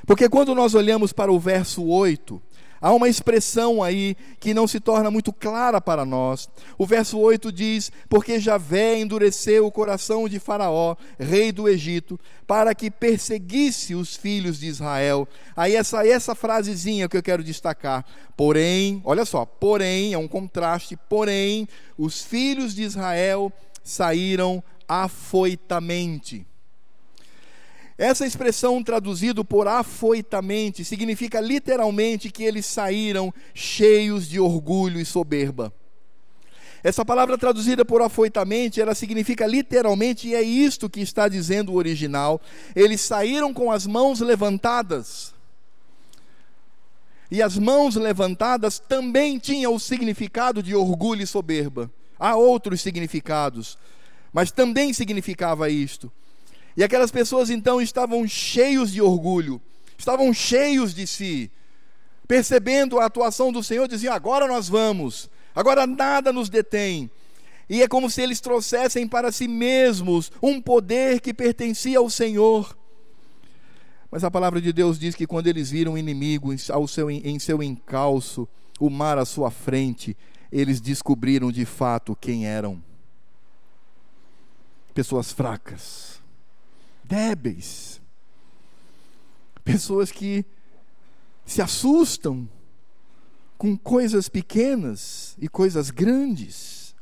[0.06, 2.42] Porque quando nós olhamos para o verso 8,
[2.80, 6.48] há uma expressão aí que não se torna muito clara para nós.
[6.78, 12.74] O verso 8 diz: Porque Javé endureceu o coração de Faraó, rei do Egito, para
[12.74, 15.28] que perseguisse os filhos de Israel.
[15.56, 18.04] Aí essa, essa frasezinha que eu quero destacar.
[18.36, 23.52] Porém, olha só, porém, é um contraste, porém, os filhos de Israel
[23.84, 26.49] saíram afoitamente.
[28.00, 35.70] Essa expressão traduzido por afoitamente significa literalmente que eles saíram cheios de orgulho e soberba.
[36.82, 41.74] Essa palavra traduzida por afoitamente, ela significa literalmente, e é isto que está dizendo o
[41.74, 42.40] original,
[42.74, 45.34] eles saíram com as mãos levantadas.
[47.30, 51.90] E as mãos levantadas também tinham o significado de orgulho e soberba.
[52.18, 53.76] Há outros significados,
[54.32, 56.10] mas também significava isto.
[56.76, 59.60] E aquelas pessoas então estavam cheios de orgulho,
[59.98, 61.50] estavam cheios de si,
[62.26, 67.10] percebendo a atuação do Senhor, diziam: agora nós vamos, agora nada nos detém.
[67.68, 72.76] E é como se eles trouxessem para si mesmos um poder que pertencia ao Senhor.
[74.10, 77.38] Mas a palavra de Deus diz que quando eles viram o inimigo ao seu, em
[77.38, 78.48] seu encalço,
[78.80, 80.16] o mar à sua frente,
[80.50, 82.82] eles descobriram de fato quem eram.
[84.92, 86.19] Pessoas fracas,
[87.10, 88.00] débeis,
[89.64, 90.46] pessoas que
[91.44, 92.48] se assustam
[93.58, 96.94] com coisas pequenas e coisas grandes.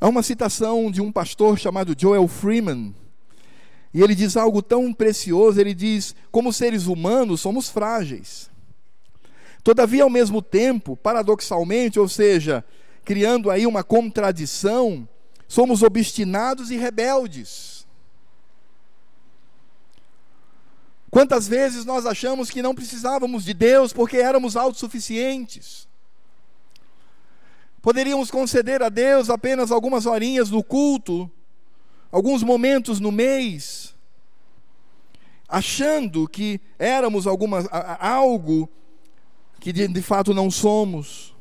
[0.00, 2.92] Há uma citação de um pastor chamado Joel Freeman,
[3.92, 8.50] e ele diz algo tão precioso: ele diz, como seres humanos, somos frágeis.
[9.62, 12.64] Todavia, ao mesmo tempo, paradoxalmente, ou seja,
[13.04, 15.08] criando aí uma contradição,
[15.46, 17.73] somos obstinados e rebeldes.
[21.14, 25.86] Quantas vezes nós achamos que não precisávamos de Deus porque éramos autossuficientes?
[27.80, 31.30] Poderíamos conceder a Deus apenas algumas horinhas no culto,
[32.10, 33.94] alguns momentos no mês,
[35.48, 37.60] achando que éramos alguma,
[38.00, 38.68] algo
[39.60, 41.32] que de, de fato não somos.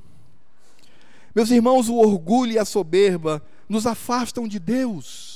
[1.33, 5.32] Meus irmãos, o orgulho e a soberba nos afastam de Deus.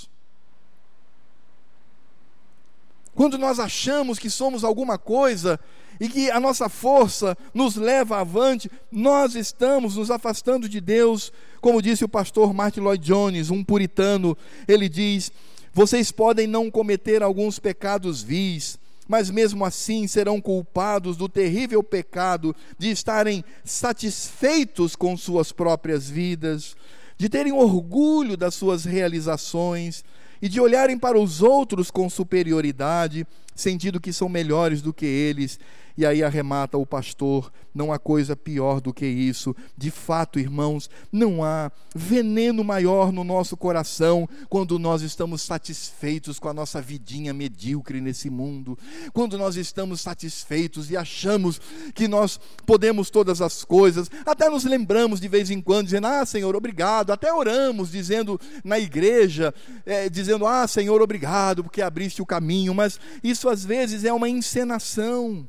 [3.18, 5.60] Quando nós achamos que somos alguma coisa
[6.00, 11.34] e que a nossa força nos leva avante, nós estamos nos afastando de Deus.
[11.60, 15.32] Como disse o pastor Martin Lloyd Jones, um puritano, ele diz:
[15.74, 18.78] Vocês podem não cometer alguns pecados vis,
[19.08, 26.76] mas mesmo assim serão culpados do terrível pecado de estarem satisfeitos com suas próprias vidas,
[27.18, 30.06] de terem orgulho das suas realizações
[30.41, 33.26] e de olharem para os outros com superioridade,
[33.58, 35.60] sentindo que são melhores do que eles
[35.98, 39.56] e aí arremata o pastor: não há coisa pior do que isso.
[39.76, 46.48] De fato, irmãos, não há veneno maior no nosso coração quando nós estamos satisfeitos com
[46.48, 48.78] a nossa vidinha medíocre nesse mundo.
[49.12, 51.60] Quando nós estamos satisfeitos e achamos
[51.96, 56.26] que nós podemos todas as coisas, até nos lembramos de vez em quando, dizendo: Ah,
[56.28, 57.12] Senhor, obrigado.
[57.12, 59.52] Até oramos, dizendo na igreja,
[59.84, 62.76] é, dizendo: Ah, Senhor, obrigado, porque abriste o caminho.
[62.76, 65.48] Mas isso às vezes é uma encenação.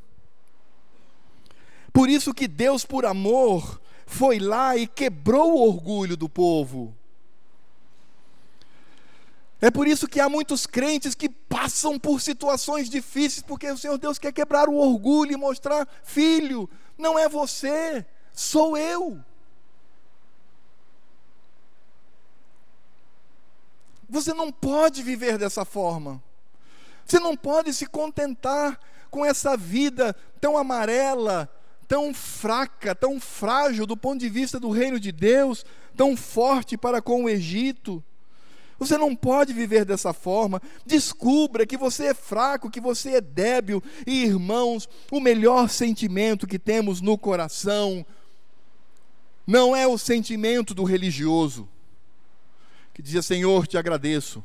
[1.93, 6.95] Por isso que Deus, por amor, foi lá e quebrou o orgulho do povo.
[9.61, 13.99] É por isso que há muitos crentes que passam por situações difíceis, porque o Senhor
[13.99, 19.19] Deus quer quebrar o orgulho e mostrar: filho, não é você, sou eu.
[24.09, 26.23] Você não pode viver dessa forma.
[27.09, 28.79] Você não pode se contentar
[29.11, 31.51] com essa vida tão amarela,
[31.89, 35.65] tão fraca, tão frágil do ponto de vista do reino de Deus,
[35.97, 38.05] tão forte para com o Egito.
[38.79, 40.61] Você não pode viver dessa forma.
[40.85, 43.83] Descubra que você é fraco, que você é débil.
[44.07, 48.05] E, irmãos, o melhor sentimento que temos no coração
[49.47, 51.67] não é o sentimento do religioso,
[52.93, 54.45] que dizia: Senhor, te agradeço,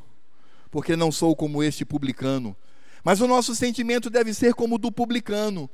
[0.74, 2.56] porque não sou como este publicano.
[3.04, 5.70] Mas o nosso sentimento deve ser como o do publicano,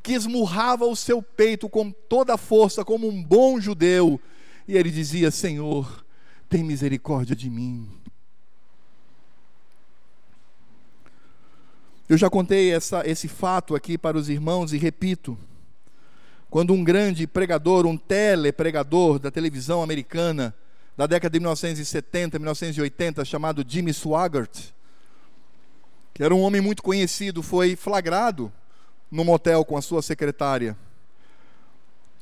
[0.00, 4.20] que esmurrava o seu peito com toda a força, como um bom judeu,
[4.68, 6.06] e ele dizia: Senhor,
[6.48, 7.90] tem misericórdia de mim.
[12.08, 15.36] Eu já contei essa, esse fato aqui para os irmãos e repito.
[16.48, 20.54] Quando um grande pregador, um telepregador da televisão americana,
[20.96, 24.72] da década de 1970, 1980, chamado Jimmy Swaggart,
[26.12, 28.52] que era um homem muito conhecido, foi flagrado
[29.10, 30.76] no motel com a sua secretária.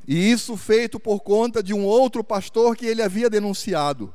[0.07, 4.13] E isso feito por conta de um outro pastor que ele havia denunciado.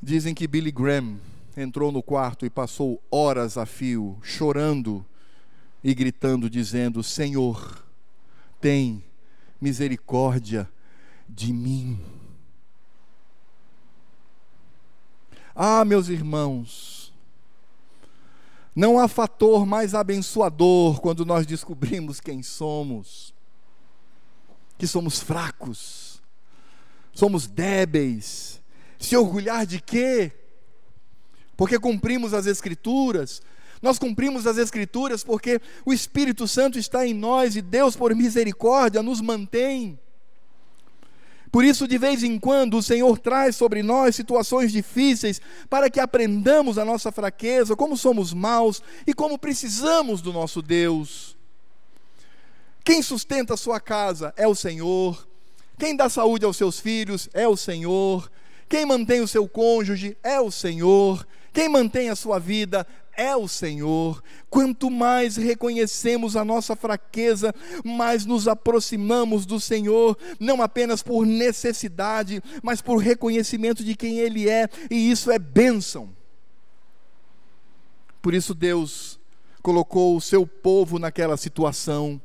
[0.00, 1.18] Dizem que Billy Graham
[1.56, 5.04] entrou no quarto e passou horas a fio, chorando
[5.82, 7.84] e gritando, dizendo: Senhor,
[8.60, 9.04] tem
[9.60, 10.68] misericórdia
[11.34, 11.98] de mim.
[15.54, 17.12] Ah, meus irmãos,
[18.74, 23.34] não há fator mais abençoador quando nós descobrimos quem somos,
[24.78, 26.22] que somos fracos,
[27.12, 28.60] somos débeis.
[28.98, 30.32] Se orgulhar de quê?
[31.56, 33.42] Porque cumprimos as Escrituras,
[33.82, 39.02] nós cumprimos as Escrituras porque o Espírito Santo está em nós e Deus, por misericórdia,
[39.02, 39.98] nos mantém.
[41.54, 45.40] Por isso, de vez em quando, o Senhor traz sobre nós situações difíceis
[45.70, 51.36] para que aprendamos a nossa fraqueza, como somos maus e como precisamos do nosso Deus.
[52.82, 55.28] Quem sustenta a sua casa é o Senhor.
[55.78, 58.28] Quem dá saúde aos seus filhos é o Senhor.
[58.68, 61.24] Quem mantém o seu cônjuge é o Senhor.
[61.52, 62.84] Quem mantém a sua vida
[63.16, 64.22] é o Senhor.
[64.50, 67.54] Quanto mais reconhecemos a nossa fraqueza,
[67.84, 74.48] mais nos aproximamos do Senhor, não apenas por necessidade, mas por reconhecimento de quem Ele
[74.48, 76.10] é, e isso é bênção.
[78.22, 79.18] Por isso, Deus
[79.62, 82.20] colocou o seu povo naquela situação,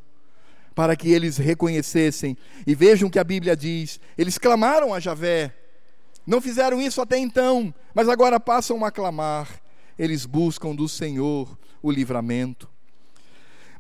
[0.76, 5.54] para que eles reconhecessem, e vejam que a Bíblia diz: eles clamaram a Javé,
[6.26, 9.62] não fizeram isso até então, mas agora passam a clamar
[10.00, 12.68] eles buscam do Senhor o livramento.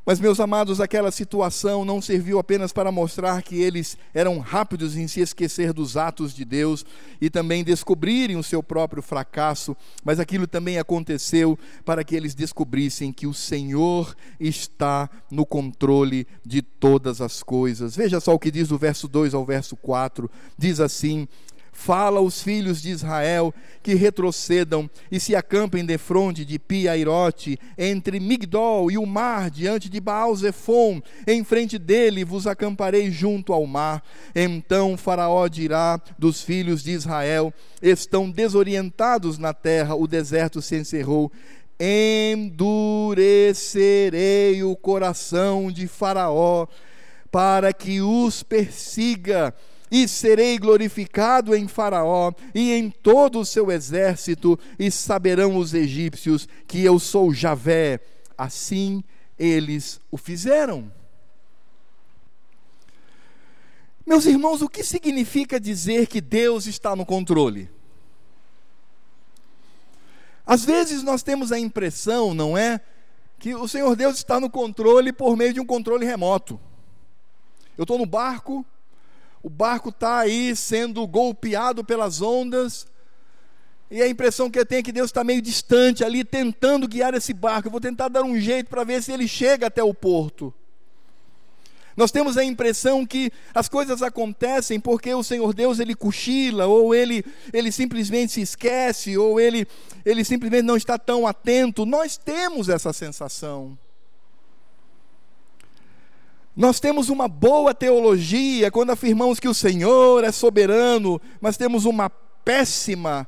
[0.05, 5.07] Mas, meus amados, aquela situação não serviu apenas para mostrar que eles eram rápidos em
[5.07, 6.83] se esquecer dos atos de Deus
[7.21, 13.13] e também descobrirem o seu próprio fracasso, mas aquilo também aconteceu para que eles descobrissem
[13.13, 17.95] que o Senhor está no controle de todas as coisas.
[17.95, 21.27] Veja só o que diz do verso 2 ao verso 4: diz assim:
[21.79, 28.19] fala aos filhos de Israel que retrocedam e se acampem de fronte de Piairote, entre
[28.19, 34.03] Migdol e o mar, diante de Baal-Zephon, em frente dele vos acamparei junto ao mar.
[34.35, 41.31] Então Faraó dirá dos filhos de Israel: estão desorientados na terra, o deserto se encerrou.
[41.79, 46.67] Endurecerei o coração de Faraó,
[47.31, 49.55] para que os persiga
[49.91, 56.47] e serei glorificado em Faraó e em todo o seu exército, e saberão os egípcios
[56.67, 57.99] que eu sou Javé.
[58.37, 59.03] Assim
[59.37, 60.91] eles o fizeram.
[64.05, 67.69] Meus irmãos, o que significa dizer que Deus está no controle?
[70.45, 72.81] Às vezes nós temos a impressão, não é,
[73.37, 76.59] que o Senhor Deus está no controle por meio de um controle remoto.
[77.77, 78.65] Eu estou no barco,
[79.41, 82.87] o barco está aí sendo golpeado pelas ondas,
[83.91, 87.13] e a impressão que eu tenho é que Deus está meio distante ali, tentando guiar
[87.15, 87.67] esse barco.
[87.67, 90.53] Eu vou tentar dar um jeito para ver se ele chega até o porto.
[91.97, 96.93] Nós temos a impressão que as coisas acontecem porque o Senhor Deus ele cochila, ou
[96.93, 99.67] ele, ele simplesmente se esquece, ou ele,
[100.05, 101.85] ele simplesmente não está tão atento.
[101.85, 103.77] Nós temos essa sensação.
[106.59, 112.09] Nós temos uma boa teologia quando afirmamos que o Senhor é soberano, mas temos uma
[112.09, 113.25] péssima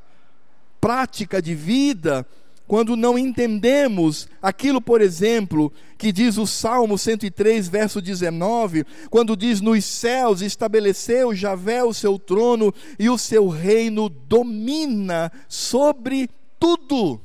[0.78, 2.26] prática de vida
[2.66, 9.62] quando não entendemos aquilo, por exemplo, que diz o Salmo 103, verso 19, quando diz:
[9.62, 16.28] Nos céus estabeleceu Javé o seu trono e o seu reino domina sobre
[16.60, 17.18] tudo.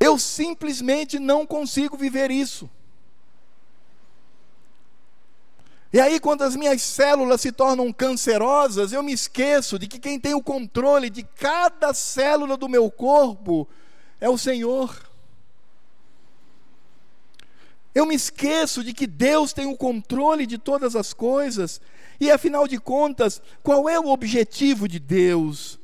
[0.00, 2.66] Eu simplesmente não consigo viver isso.
[5.92, 10.20] E aí, quando as minhas células se tornam cancerosas, eu me esqueço de que quem
[10.20, 13.68] tem o controle de cada célula do meu corpo
[14.20, 14.96] é o Senhor.
[17.92, 21.80] Eu me esqueço de que Deus tem o controle de todas as coisas,
[22.20, 25.79] e afinal de contas, qual é o objetivo de Deus?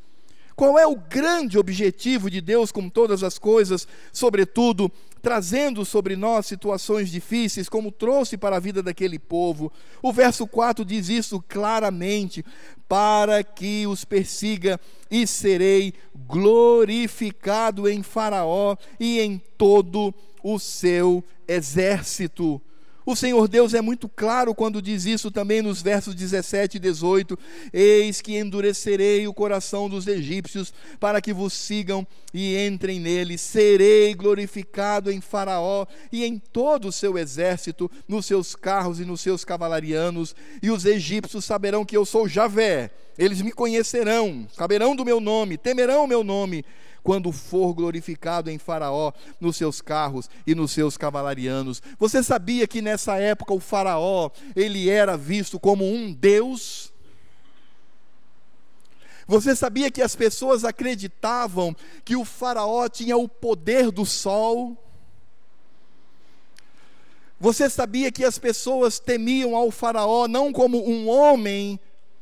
[0.57, 4.91] Qual é o grande objetivo de Deus com todas as coisas, sobretudo
[5.27, 9.73] trazendo sobre nós situações difíceis, como trouxe para a vida daquele povo.
[10.01, 12.45] O verso 4 diz isso claramente:
[12.89, 14.81] para que os persiga,
[15.11, 22.63] e serei glorificado em Faraó e em todo o seu exército.
[23.07, 27.39] O Senhor Deus é muito claro quando diz isso também nos versos 17 e 18:
[27.73, 32.05] Eis que endurecerei o coração dos egípcios para que vos sigam
[32.35, 33.39] e entrem nele.
[33.39, 39.21] Serei glorificado em Faraó e em todo o seu exército, nos seus carros e nos
[39.21, 42.91] seus cavalarianos, e os egípcios saberão que eu sou Javé.
[43.17, 46.65] Eles me conhecerão, saberão do meu nome, temerão o meu nome
[47.07, 51.81] quando for glorificado em Faraó, nos seus carros e nos seus cavalarianos.
[52.01, 56.93] Você sabia que nessa época o Faraó, ele era visto como um deus?
[59.25, 64.77] Você sabia que as pessoas acreditavam que o Faraó tinha o poder do sol?
[67.39, 71.79] Você sabia que as pessoas temiam ao Faraó não como um homem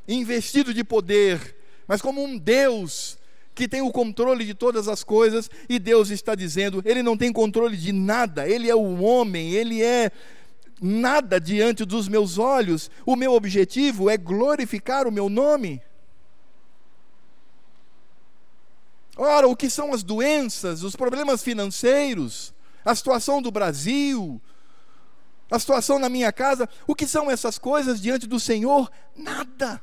[0.07, 1.57] investido de poder,
[1.89, 3.17] mas como um Deus
[3.55, 7.33] que tem o controle de todas as coisas, e Deus está dizendo: Ele não tem
[7.33, 10.11] controle de nada, Ele é o homem, Ele é
[10.81, 12.91] nada diante dos meus olhos.
[13.07, 15.81] O meu objetivo é glorificar o meu nome.
[19.17, 22.53] Ora, o que são as doenças, os problemas financeiros,
[22.85, 24.41] a situação do Brasil,
[25.49, 28.91] a situação na minha casa, o que são essas coisas diante do Senhor?
[29.17, 29.81] Nada.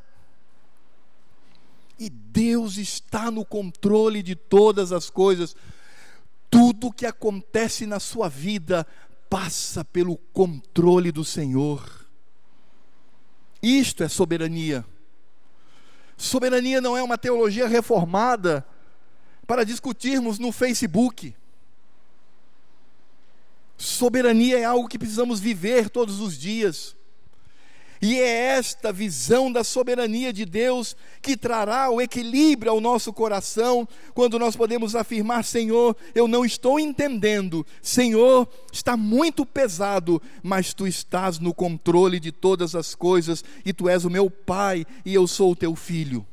[2.01, 5.55] E Deus está no controle de todas as coisas.
[6.49, 8.87] Tudo que acontece na sua vida
[9.29, 12.07] passa pelo controle do Senhor.
[13.61, 14.83] Isto é soberania.
[16.17, 18.65] Soberania não é uma teologia reformada
[19.45, 21.35] para discutirmos no Facebook.
[23.77, 26.95] Soberania é algo que precisamos viver todos os dias.
[28.01, 33.87] E é esta visão da soberania de Deus que trará o equilíbrio ao nosso coração,
[34.15, 40.87] quando nós podemos afirmar: Senhor, eu não estou entendendo, Senhor, está muito pesado, mas tu
[40.87, 45.27] estás no controle de todas as coisas, e tu és o meu Pai, e eu
[45.27, 46.25] sou o teu filho.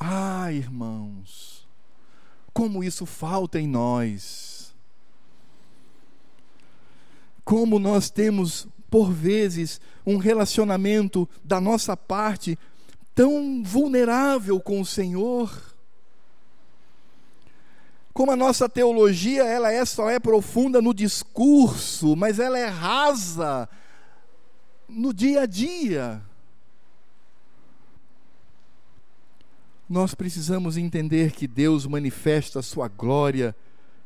[0.00, 1.64] Ah, irmãos,
[2.52, 4.53] como isso falta em nós
[7.44, 12.58] como nós temos, por vezes, um relacionamento da nossa parte
[13.14, 15.74] tão vulnerável com o Senhor.
[18.12, 23.68] Como a nossa teologia, ela é só é profunda no discurso, mas ela é rasa
[24.88, 26.22] no dia a dia.
[29.88, 33.54] Nós precisamos entender que Deus manifesta a sua glória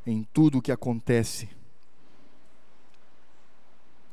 [0.05, 1.58] em tudo o que acontece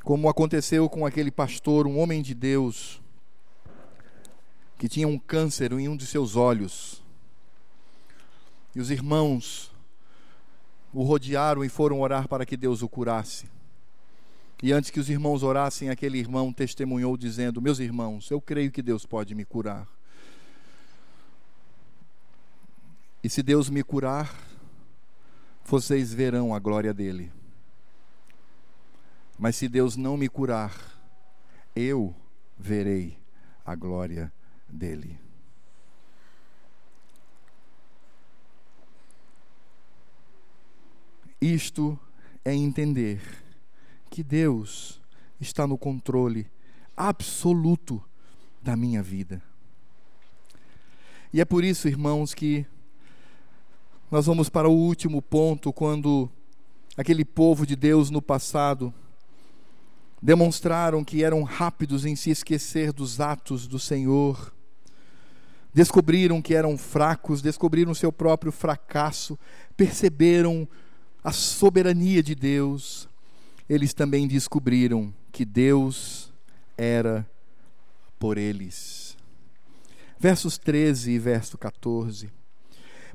[0.06, 3.02] como aconteceu com aquele pastor, um homem de Deus,
[4.78, 7.02] que tinha um câncer em um de seus olhos.
[8.76, 9.72] E os irmãos
[10.94, 13.48] o rodearam e foram orar para que Deus o curasse.
[14.62, 18.84] E antes que os irmãos orassem, aquele irmão testemunhou dizendo: Meus irmãos, eu creio que
[18.84, 19.88] Deus pode me curar.
[23.24, 24.32] E se Deus me curar,
[25.66, 27.32] vocês verão a glória dele.
[29.38, 30.74] Mas se Deus não me curar,
[31.76, 32.16] eu
[32.58, 33.18] verei
[33.66, 34.32] a glória
[34.68, 35.20] dele.
[41.42, 42.00] Isto
[42.44, 43.22] é entender
[44.10, 45.02] que Deus
[45.40, 46.50] está no controle
[46.96, 48.02] absoluto
[48.62, 49.44] da minha vida.
[51.34, 52.66] E é por isso, irmãos, que
[54.10, 56.30] nós vamos para o último ponto, quando
[56.96, 58.94] aquele povo de Deus no passado
[60.26, 64.52] demonstraram que eram rápidos em se esquecer dos atos do Senhor,
[65.72, 69.38] descobriram que eram fracos, descobriram seu próprio fracasso,
[69.78, 70.68] perceberam
[71.24, 73.08] a soberania de Deus,
[73.70, 76.34] eles também descobriram que Deus
[76.76, 77.24] era
[78.18, 79.16] por eles.
[80.18, 82.32] Versos 13 e verso 14.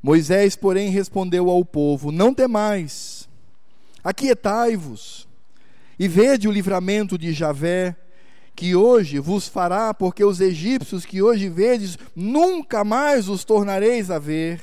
[0.01, 3.29] Moisés, porém, respondeu ao povo: Não temais,
[4.05, 5.29] aquietai-vos
[6.01, 7.95] e vede o livramento de Javé,
[8.57, 14.19] que hoje vos fará, porque os egípcios que hoje vedes, nunca mais os tornareis a
[14.19, 14.63] ver.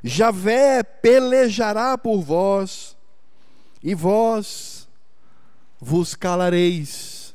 [0.00, 2.96] Javé pelejará por vós,
[3.82, 4.88] e vós
[5.80, 7.34] vos calareis.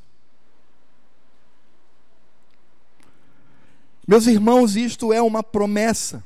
[4.07, 6.23] Meus irmãos, isto é uma promessa.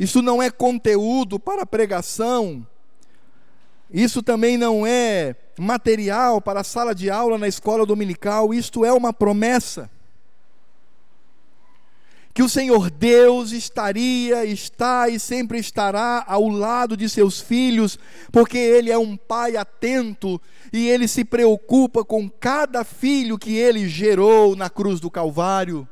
[0.00, 2.66] Isso não é conteúdo para pregação
[3.90, 8.92] isso também não é material para a sala de aula na escola dominical, isto é
[8.92, 9.90] uma promessa.
[12.34, 17.98] que o Senhor Deus estaria, está e sempre estará ao lado de seus filhos,
[18.30, 20.38] porque Ele é um pai atento
[20.70, 25.88] e Ele se preocupa com cada filho que Ele gerou na cruz do Calvário.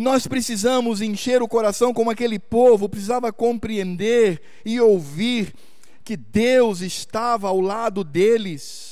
[0.00, 5.54] Nós precisamos encher o coração como aquele povo precisava compreender e ouvir
[6.02, 8.90] que Deus estava ao lado deles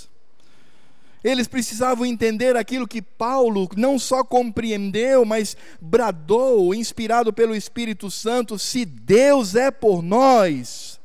[1.22, 8.58] eles precisavam entender aquilo que Paulo não só compreendeu, mas bradou, inspirado pelo Espírito Santo:
[8.58, 11.00] se Deus é por nós.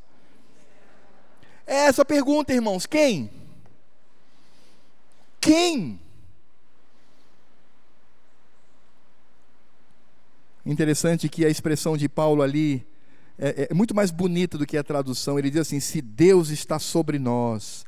[1.65, 3.29] É essa pergunta, irmãos: quem?
[5.41, 5.99] Quem?
[10.65, 12.85] Interessante que a expressão de Paulo ali
[13.37, 15.37] é, é muito mais bonita do que a tradução.
[15.37, 17.85] Ele diz assim: se Deus está sobre nós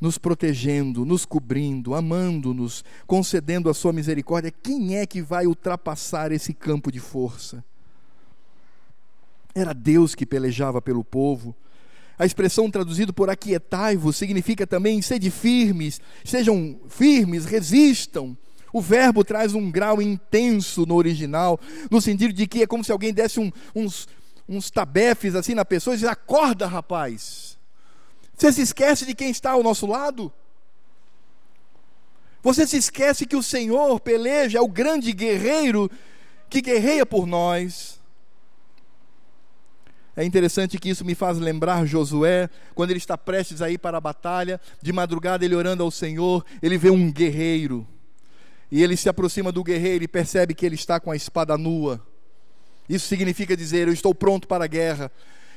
[0.00, 6.52] nos protegendo, nos cobrindo, amando-nos, concedendo a sua misericórdia, quem é que vai ultrapassar esse
[6.52, 7.64] campo de força?
[9.54, 11.54] Era Deus que pelejava pelo povo.
[12.18, 18.36] A expressão traduzida por aquietai-vos significa também sede firmes, sejam firmes, resistam.
[18.72, 21.60] O verbo traz um grau intenso no original,
[21.90, 24.08] no sentido de que é como se alguém desse um, uns,
[24.48, 27.52] uns tabefes assim na pessoa e dizia: acorda, rapaz
[28.42, 30.32] você se esquece de quem está ao nosso lado?
[32.42, 35.88] Você se esquece que o Senhor peleja, é o grande guerreiro
[36.50, 38.00] que guerreia por nós.
[40.16, 43.98] É interessante que isso me faz lembrar Josué, quando ele está prestes a ir para
[43.98, 47.86] a batalha, de madrugada ele orando ao Senhor, ele vê um guerreiro.
[48.72, 52.00] E ele se aproxima do guerreiro e percebe que ele está com a espada nua.
[52.88, 55.12] Isso significa dizer: Eu estou pronto para a guerra.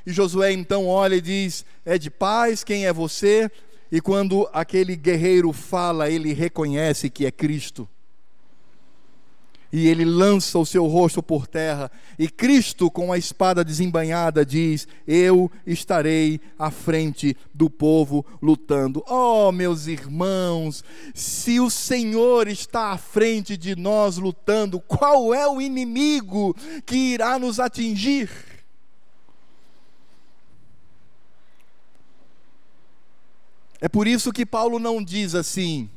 [0.06, 3.50] E Josué então olha e diz: É de paz, quem é você?
[3.90, 7.88] E quando aquele guerreiro fala, ele reconhece que é Cristo.
[9.72, 11.92] E ele lança o seu rosto por terra.
[12.18, 19.04] E Cristo, com a espada desembanhada, diz: Eu estarei à frente do povo lutando.
[19.08, 25.62] Oh, meus irmãos, se o Senhor está à frente de nós lutando, qual é o
[25.62, 26.56] inimigo
[26.86, 28.30] que irá nos atingir?
[33.82, 35.90] É por isso que Paulo não diz assim: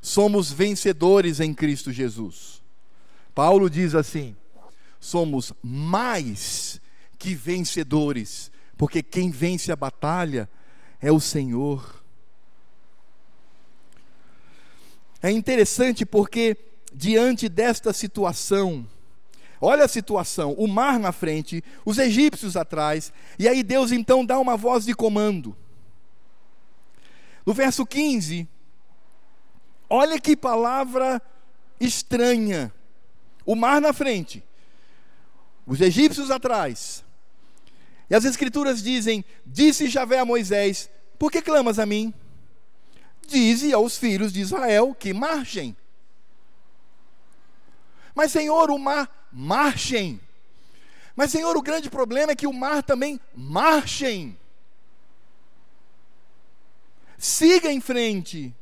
[0.00, 2.55] somos vencedores em Cristo Jesus.
[3.36, 4.34] Paulo diz assim:
[4.98, 6.80] somos mais
[7.18, 10.48] que vencedores, porque quem vence a batalha
[11.02, 12.02] é o Senhor.
[15.22, 16.56] É interessante porque,
[16.94, 18.88] diante desta situação,
[19.60, 24.38] olha a situação: o mar na frente, os egípcios atrás, e aí Deus então dá
[24.38, 25.54] uma voz de comando.
[27.44, 28.48] No verso 15,
[29.90, 31.20] olha que palavra
[31.78, 32.72] estranha.
[33.46, 34.42] O mar na frente,
[35.64, 37.04] os egípcios atrás.
[38.10, 42.12] E as escrituras dizem: Disse Javé a Moisés: Por que clamas a mim?
[43.26, 45.76] Dize aos filhos de Israel que marchem.
[48.14, 50.20] Mas, Senhor, o mar, marchem.
[51.14, 54.36] Mas, Senhor, o grande problema é que o mar também marchem.
[57.18, 58.54] Siga em frente.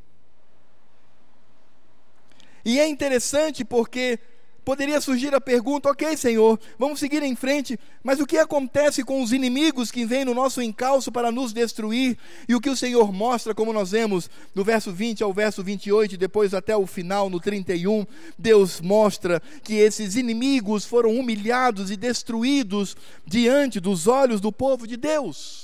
[2.64, 4.18] E é interessante porque
[4.65, 9.23] poderia surgir a pergunta: ok, Senhor, vamos seguir em frente, mas o que acontece com
[9.23, 12.17] os inimigos que vêm no nosso encalço para nos destruir?
[12.49, 16.15] E o que o Senhor mostra, como nós vemos do verso 20 ao verso 28,
[16.15, 18.07] e depois até o final, no 31,
[18.39, 22.97] Deus mostra que esses inimigos foram humilhados e destruídos
[23.27, 25.64] diante dos olhos do povo de Deus.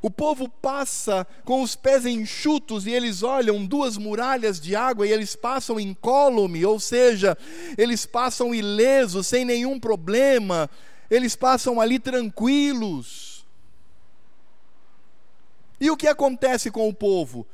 [0.00, 5.12] O povo passa com os pés enxutos e eles olham duas muralhas de água e
[5.12, 7.36] eles passam incólume, ou seja,
[7.76, 10.70] eles passam ilesos, sem nenhum problema,
[11.10, 13.44] eles passam ali tranquilos.
[15.80, 17.46] E o que acontece com o povo?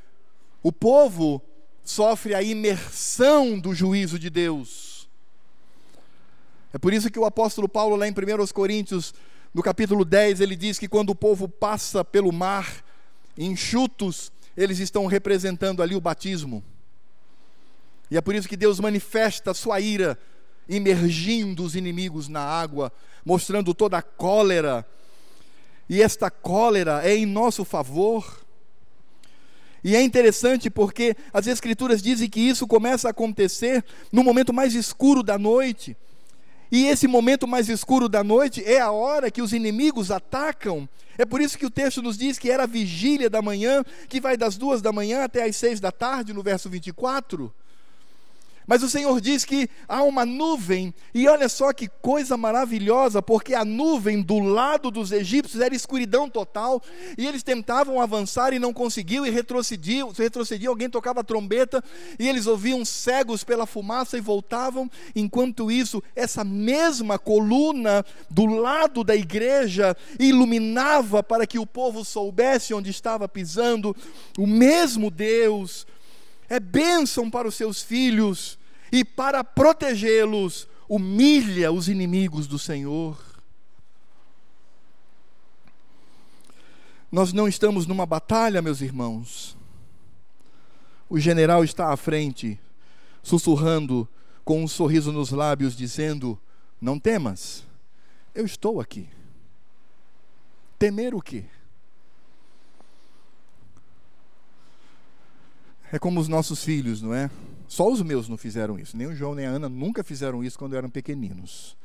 [0.62, 1.42] O povo
[1.82, 5.09] sofre a imersão do juízo de Deus.
[6.72, 9.14] É por isso que o apóstolo Paulo, lá em 1 Coríntios
[9.55, 12.84] no capítulo 10, ele diz que quando o povo passa pelo mar
[13.38, 16.62] enxutos, eles estão representando ali o batismo.
[18.11, 20.18] E é por isso que Deus manifesta a sua ira,
[20.68, 22.92] imergindo os inimigos na água,
[23.24, 24.84] mostrando toda a cólera.
[25.88, 28.44] E esta cólera é em nosso favor.
[29.84, 34.74] E é interessante porque as Escrituras dizem que isso começa a acontecer no momento mais
[34.74, 35.96] escuro da noite.
[36.75, 40.89] E esse momento mais escuro da noite é a hora que os inimigos atacam.
[41.16, 44.20] É por isso que o texto nos diz que era a vigília da manhã, que
[44.20, 47.55] vai das duas da manhã até as seis da tarde, no verso 24.
[48.67, 53.55] Mas o Senhor diz que há uma nuvem, e olha só que coisa maravilhosa, porque
[53.55, 56.83] a nuvem do lado dos egípcios era escuridão total,
[57.19, 61.83] e eles tentavam avançar e não conseguiam, e retrocediam, retrocediam alguém tocava a trombeta,
[62.19, 64.91] e eles ouviam cegos pela fumaça e voltavam.
[65.15, 72.75] Enquanto isso, essa mesma coluna do lado da igreja iluminava para que o povo soubesse
[72.75, 73.95] onde estava pisando,
[74.39, 75.87] o mesmo Deus
[76.49, 78.59] é bênção para os seus filhos
[78.92, 83.18] e para protegê-los, humilha os inimigos do Senhor.
[87.11, 89.57] Nós não estamos numa batalha, meus irmãos.
[91.09, 92.59] O general está à frente,
[93.22, 94.09] sussurrando
[94.45, 96.38] com um sorriso nos lábios, dizendo:
[96.80, 97.64] Não temas,
[98.34, 99.09] eu estou aqui.
[100.78, 101.45] Temer o quê?
[105.95, 107.30] É como os nossos filhos, não é?
[107.68, 108.97] Só os meus não fizeram isso.
[108.97, 111.76] Nem o João nem a Ana nunca fizeram isso quando eram pequeninos.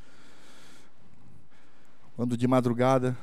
[2.16, 3.16] Quando de madrugada,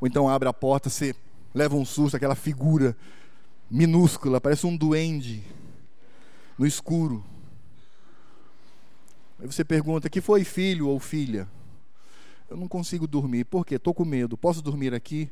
[0.00, 1.14] ou então abre a porta, você
[1.54, 2.96] leva um susto, aquela figura
[3.70, 5.44] minúscula, parece um duende
[6.58, 7.24] no escuro.
[9.38, 11.46] Aí você pergunta: que foi filho ou filha?
[12.50, 13.44] Eu não consigo dormir.
[13.44, 13.76] Por quê?
[13.76, 14.36] Estou com medo.
[14.36, 15.30] Posso dormir aqui?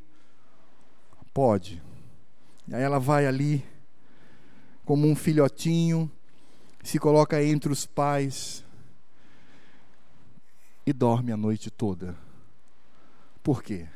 [1.33, 1.83] Pode.
[2.69, 3.65] E aí ela vai ali,
[4.85, 6.11] como um filhotinho,
[6.83, 8.63] se coloca entre os pais
[10.85, 12.15] e dorme a noite toda.
[13.41, 13.87] Por quê?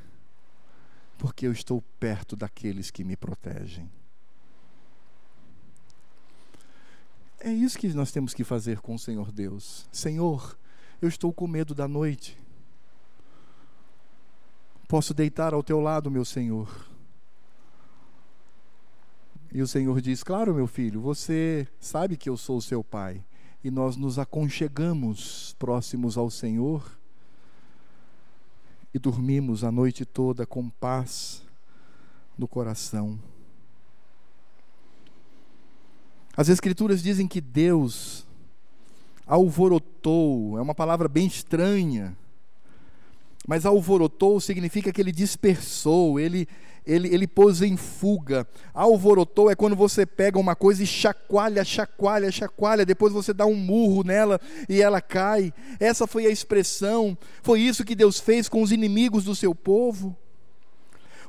[1.18, 3.90] Porque eu estou perto daqueles que me protegem.
[7.40, 9.88] É isso que nós temos que fazer com o Senhor Deus.
[9.92, 10.58] Senhor,
[11.02, 12.38] eu estou com medo da noite.
[14.88, 16.97] Posso deitar ao teu lado, meu Senhor
[19.58, 23.24] e o Senhor diz: Claro, meu filho, você sabe que eu sou o seu pai.
[23.64, 26.95] E nós nos aconchegamos próximos ao Senhor
[28.93, 31.41] e dormimos a noite toda com paz
[32.38, 33.18] no coração.
[36.36, 38.28] As Escrituras dizem que Deus
[39.26, 42.16] alvorotou, é uma palavra bem estranha,
[43.47, 46.47] mas alvorotou significa que ele dispersou, ele,
[46.88, 48.48] ele, ele pôs em fuga.
[48.74, 53.56] Alvorotou é quando você pega uma coisa e chacoalha, chacoalha, chacoalha, depois você dá um
[53.56, 55.54] murro nela e ela cai.
[55.80, 60.16] Essa foi a expressão, foi isso que Deus fez com os inimigos do seu povo.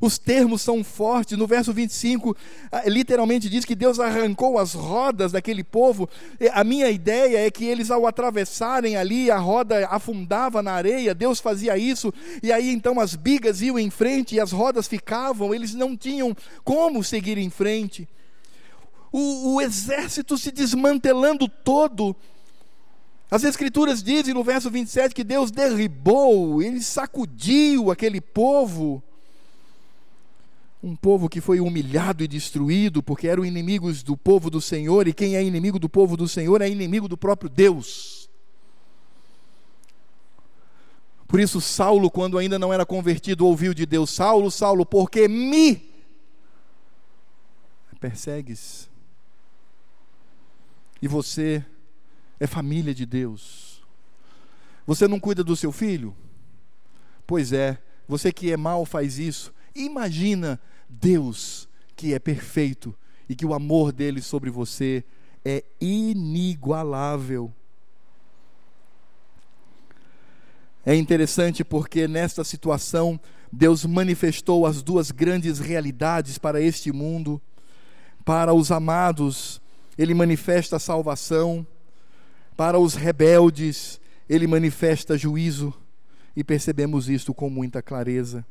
[0.01, 1.37] Os termos são fortes.
[1.37, 2.37] No verso 25,
[2.71, 6.09] ah, literalmente diz que Deus arrancou as rodas daquele povo.
[6.53, 11.41] A minha ideia é que eles, ao atravessarem ali, a roda afundava na areia, Deus
[11.41, 15.75] fazia isso, e aí então as bigas iam em frente e as rodas ficavam, eles
[15.75, 18.09] não tinham como seguir em frente.
[19.11, 22.15] O, o exército se desmantelando todo.
[23.31, 29.03] As Escrituras dizem no verso 27 que Deus derribou, ele sacudiu aquele povo
[30.83, 35.13] um povo que foi humilhado e destruído porque eram inimigos do povo do Senhor, e
[35.13, 38.29] quem é inimigo do povo do Senhor é inimigo do próprio Deus.
[41.27, 45.89] Por isso, Saulo, quando ainda não era convertido, ouviu de Deus: Saulo, Saulo, porque me
[48.01, 48.89] persegues?
[51.03, 51.65] E você
[52.41, 53.83] é família de Deus.
[54.87, 56.17] Você não cuida do seu filho?
[57.27, 59.53] Pois é, você que é mal faz isso.
[59.79, 62.95] Imagina Deus que é perfeito
[63.29, 65.05] e que o amor dele sobre você
[65.45, 67.53] é inigualável.
[70.85, 73.21] É interessante porque nesta situação
[73.53, 77.41] Deus manifestou as duas grandes realidades para este mundo.
[78.25, 79.61] Para os amados,
[79.97, 81.67] ele manifesta a salvação.
[82.57, 85.73] Para os rebeldes, ele manifesta juízo.
[86.35, 88.45] E percebemos isto com muita clareza.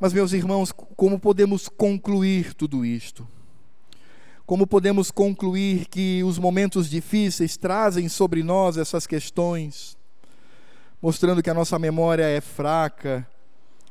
[0.00, 3.28] Mas, meus irmãos, como podemos concluir tudo isto?
[4.46, 9.98] Como podemos concluir que os momentos difíceis trazem sobre nós essas questões,
[11.02, 13.28] mostrando que a nossa memória é fraca,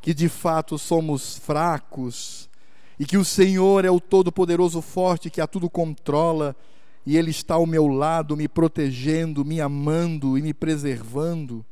[0.01, 2.49] que de fato somos fracos,
[2.99, 6.55] e que o Senhor é o Todo-Poderoso Forte que a tudo controla,
[7.05, 11.63] e Ele está ao meu lado, me protegendo, me amando e me preservando?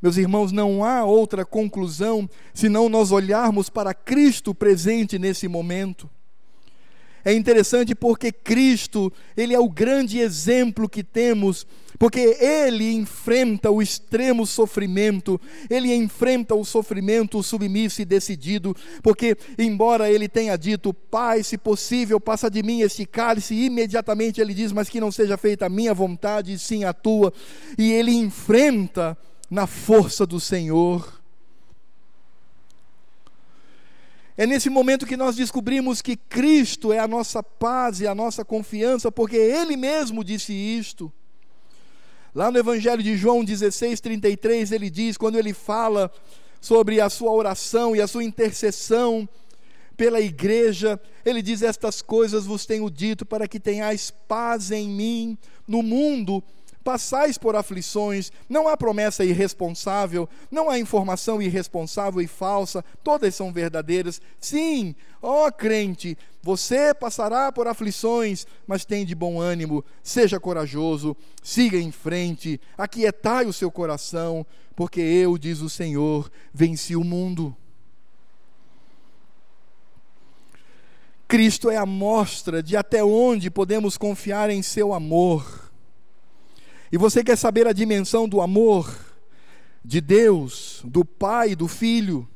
[0.00, 6.08] Meus irmãos, não há outra conclusão senão nós olharmos para Cristo presente nesse momento.
[7.24, 11.66] É interessante porque Cristo, ele é o grande exemplo que temos,
[11.98, 15.38] porque ele enfrenta o extremo sofrimento,
[15.68, 22.20] ele enfrenta o sofrimento submisso e decidido, porque embora ele tenha dito, Pai, se possível,
[22.20, 25.92] passa de mim este cálice, imediatamente ele diz, mas que não seja feita a minha
[25.92, 27.32] vontade, e sim a tua,
[27.76, 29.18] e ele enfrenta
[29.50, 31.18] na força do Senhor
[34.38, 38.44] É nesse momento que nós descobrimos que Cristo é a nossa paz e a nossa
[38.44, 41.12] confiança, porque Ele mesmo disse isto.
[42.32, 46.08] Lá no Evangelho de João 16, 33, ele diz, quando ele fala
[46.60, 49.28] sobre a sua oração e a sua intercessão
[49.96, 55.36] pela igreja, ele diz: Estas coisas vos tenho dito para que tenhais paz em mim.
[55.66, 56.44] No mundo
[56.88, 63.52] passais por aflições, não há promessa irresponsável, não há informação irresponsável e falsa, todas são
[63.52, 64.22] verdadeiras.
[64.40, 71.76] Sim, ó crente, você passará por aflições, mas tem de bom ânimo, seja corajoso, siga
[71.76, 77.54] em frente, aquietai o seu coração, porque eu, diz o Senhor, venci o mundo.
[81.28, 85.67] Cristo é a mostra de até onde podemos confiar em seu amor
[86.90, 88.94] e você quer saber a dimensão do amor
[89.84, 92.28] de Deus, do Pai do Filho?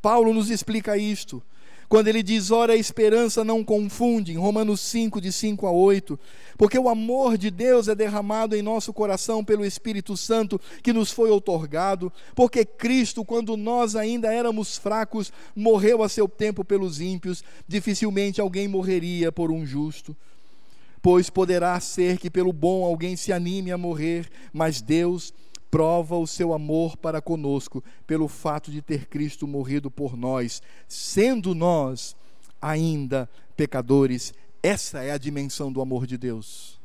[0.00, 1.42] Paulo nos explica isto.
[1.88, 6.20] Quando ele diz, ora, a esperança não confunde, em Romanos 5, de 5 a 8,
[6.58, 11.10] porque o amor de Deus é derramado em nosso coração pelo Espírito Santo que nos
[11.10, 17.42] foi outorgado, porque Cristo, quando nós ainda éramos fracos, morreu a seu tempo pelos ímpios,
[17.66, 20.14] dificilmente alguém morreria por um justo
[21.00, 25.32] pois poderá ser que pelo bom alguém se anime a morrer, mas Deus
[25.70, 31.54] prova o seu amor para conosco pelo fato de ter Cristo morrido por nós, sendo
[31.54, 32.16] nós
[32.60, 34.32] ainda pecadores.
[34.62, 36.78] Essa é a dimensão do amor de Deus.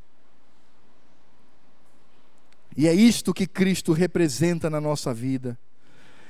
[2.75, 5.57] E é isto que Cristo representa na nossa vida.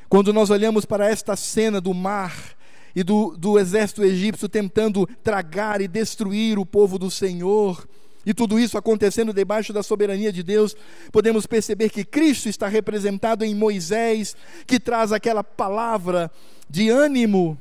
[0.09, 2.55] Quando nós olhamos para esta cena do mar
[2.95, 7.87] e do, do exército egípcio tentando tragar e destruir o povo do Senhor,
[8.25, 10.75] e tudo isso acontecendo debaixo da soberania de Deus,
[11.11, 14.35] podemos perceber que Cristo está representado em Moisés,
[14.65, 16.31] que traz aquela palavra
[16.69, 17.57] de ânimo.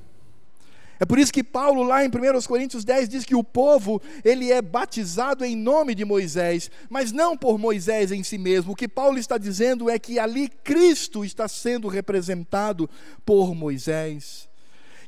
[1.00, 4.52] É por isso que Paulo, lá em 1 Coríntios 10, diz que o povo ele
[4.52, 8.70] é batizado em nome de Moisés, mas não por Moisés em si mesmo.
[8.70, 12.88] O que Paulo está dizendo é que ali Cristo está sendo representado
[13.26, 14.48] por Moisés.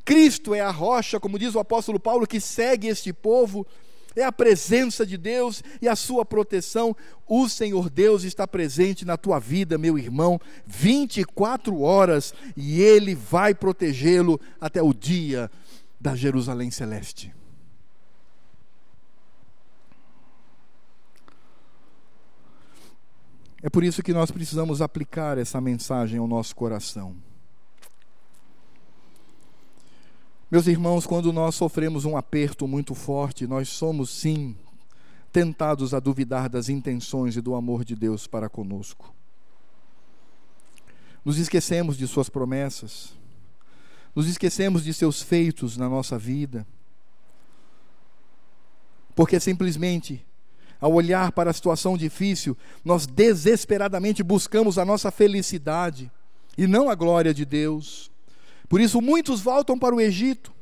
[0.05, 3.67] Cristo é a rocha, como diz o apóstolo Paulo, que segue este povo,
[4.15, 6.95] é a presença de Deus e a sua proteção.
[7.27, 13.55] O Senhor Deus está presente na tua vida, meu irmão, 24 horas, e Ele vai
[13.55, 15.51] protegê-lo até o dia
[16.01, 17.35] da Jerusalém Celeste.
[23.63, 27.17] É por isso que nós precisamos aplicar essa mensagem ao nosso coração.
[30.55, 34.55] Meus irmãos, quando nós sofremos um aperto muito forte, nós somos sim
[35.33, 39.13] tentados a duvidar das intenções e do amor de Deus para conosco.
[41.25, 43.15] Nos esquecemos de Suas promessas,
[44.15, 46.65] nos esquecemos de seus feitos na nossa vida,
[49.13, 50.25] porque simplesmente,
[50.81, 56.09] ao olhar para a situação difícil, nós desesperadamente buscamos a nossa felicidade
[56.57, 58.14] e não a glória de Deus.
[58.69, 60.53] Por isso, muitos voltam para o Egito,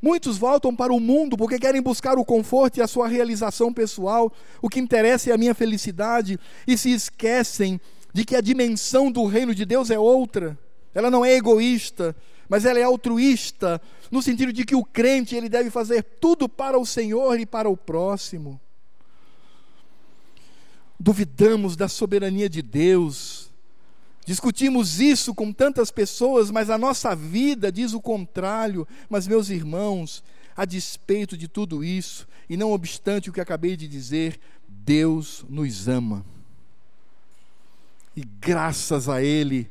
[0.00, 4.32] muitos voltam para o mundo porque querem buscar o conforto e a sua realização pessoal.
[4.60, 7.80] O que interessa é a minha felicidade e se esquecem
[8.12, 10.58] de que a dimensão do reino de Deus é outra.
[10.94, 12.14] Ela não é egoísta,
[12.48, 13.80] mas ela é altruísta,
[14.10, 17.68] no sentido de que o crente ele deve fazer tudo para o Senhor e para
[17.68, 18.60] o próximo.
[20.98, 23.43] Duvidamos da soberania de Deus,
[24.24, 28.88] Discutimos isso com tantas pessoas, mas a nossa vida diz o contrário.
[29.08, 30.24] Mas, meus irmãos,
[30.56, 35.88] a despeito de tudo isso, e não obstante o que acabei de dizer, Deus nos
[35.88, 36.24] ama.
[38.16, 39.70] E graças a Ele,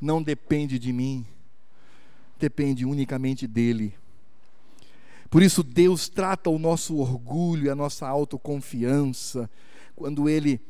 [0.00, 1.24] não depende de mim,
[2.40, 3.94] depende unicamente dEle.
[5.30, 9.48] Por isso, Deus trata o nosso orgulho e a nossa autoconfiança,
[9.94, 10.60] quando Ele,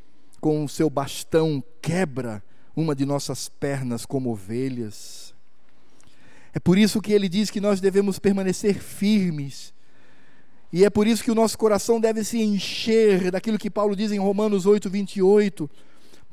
[0.41, 2.43] com o seu bastão, quebra
[2.75, 5.35] uma de nossas pernas como ovelhas.
[6.55, 9.73] É por isso que ele diz que nós devemos permanecer firmes.
[10.73, 14.11] E é por isso que o nosso coração deve se encher daquilo que Paulo diz
[14.11, 15.71] em Romanos 8, 28.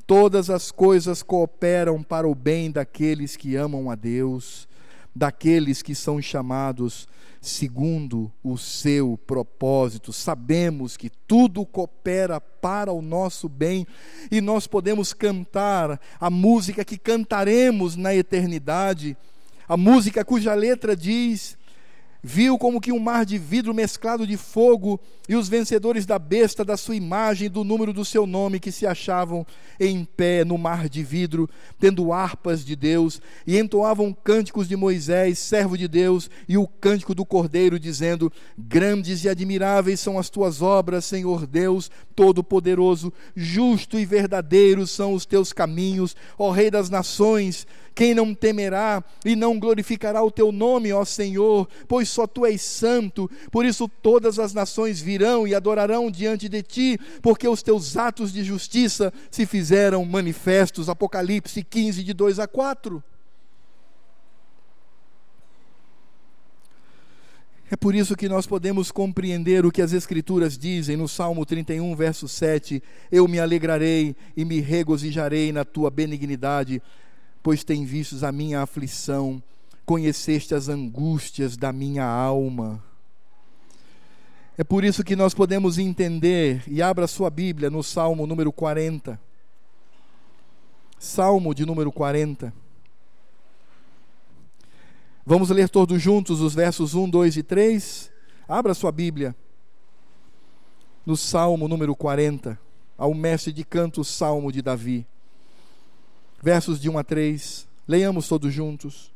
[0.08, 4.68] Todas as coisas cooperam para o bem daqueles que amam a Deus,
[5.16, 7.08] daqueles que são chamados
[7.42, 10.12] segundo o seu propósito.
[10.12, 13.86] Sabemos que tudo coopera para o nosso bem
[14.30, 19.16] e nós podemos cantar a música que cantaremos na eternidade,
[19.68, 21.58] a música cuja letra diz:
[22.22, 26.66] viu como que um mar de vidro mesclado de fogo e os vencedores da besta,
[26.66, 29.46] da sua imagem do número do seu nome, que se achavam
[29.80, 31.50] em pé no mar de vidro,
[31.80, 37.14] tendo harpas de Deus, e entoavam cânticos de Moisés, servo de Deus, e o cântico
[37.14, 44.06] do Cordeiro, dizendo: Grandes e admiráveis são as tuas obras, Senhor Deus Todo-Poderoso, justo e
[44.06, 47.66] verdadeiro são os teus caminhos, ó Rei das nações.
[48.00, 51.68] Quem não temerá e não glorificará o teu nome, ó Senhor?
[51.86, 53.30] Pois só tu és santo.
[53.52, 58.32] Por isso todas as nações virão e adorarão diante de ti, porque os teus atos
[58.32, 60.88] de justiça se fizeram manifestos.
[60.88, 63.04] Apocalipse 15, de 2 a 4.
[67.70, 71.94] É por isso que nós podemos compreender o que as Escrituras dizem no Salmo 31,
[71.98, 72.82] verso 7:
[73.12, 76.82] Eu me alegrarei e me regozijarei na tua benignidade
[77.42, 79.42] pois tem vistos a minha aflição,
[79.86, 82.84] conheceste as angústias da minha alma.
[84.58, 89.20] É por isso que nós podemos entender, e abra sua Bíblia no Salmo número 40.
[91.00, 92.54] Salmo de número 40.
[95.26, 98.12] Vamos ler todos juntos os versos 1, 2 e 3.
[98.48, 99.34] Abra sua Bíblia
[101.06, 102.60] no Salmo número 40,
[102.98, 105.08] ao mestre de canto, Salmo de Davi
[106.42, 107.68] versos de 1 a 3.
[107.88, 109.12] Leiamos todos juntos.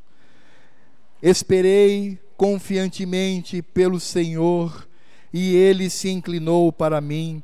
[1.21, 4.87] Esperei confiantemente pelo Senhor,
[5.33, 7.41] e ele se inclinou para mim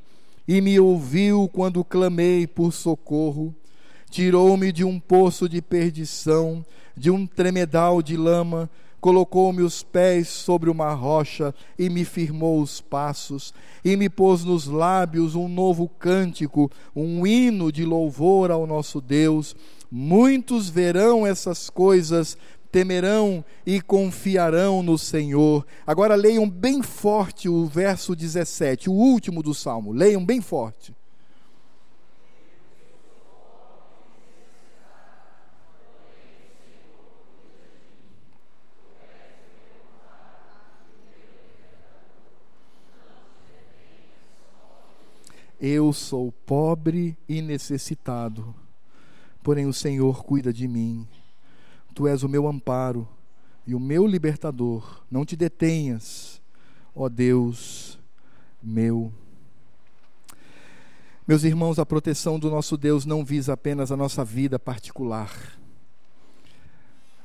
[0.48, 3.54] e me ouviu quando clamei por socorro.
[4.10, 6.66] Tirou-me de um poço de perdição,
[6.98, 8.70] de um tremedal de lama
[9.00, 14.68] colocou-me os pés sobre uma rocha e me firmou os passos, e me pôs nos
[14.68, 19.56] lábios um novo cântico, um hino de louvor ao nosso Deus.
[19.92, 22.38] Muitos verão essas coisas,
[22.72, 25.66] temerão e confiarão no Senhor.
[25.86, 29.92] Agora leiam bem forte o verso 17, o último do salmo.
[29.92, 30.94] Leiam bem forte.
[45.60, 48.56] Eu sou pobre e necessitado,
[49.44, 51.08] porém o Senhor cuida de mim.
[51.94, 53.08] Tu és o meu amparo
[53.68, 55.04] e o meu libertador.
[55.12, 56.42] Não te detenhas,
[56.96, 58.00] ó Deus
[58.64, 59.12] meu.
[61.28, 65.60] Meus irmãos, a proteção do nosso Deus não visa apenas a nossa vida particular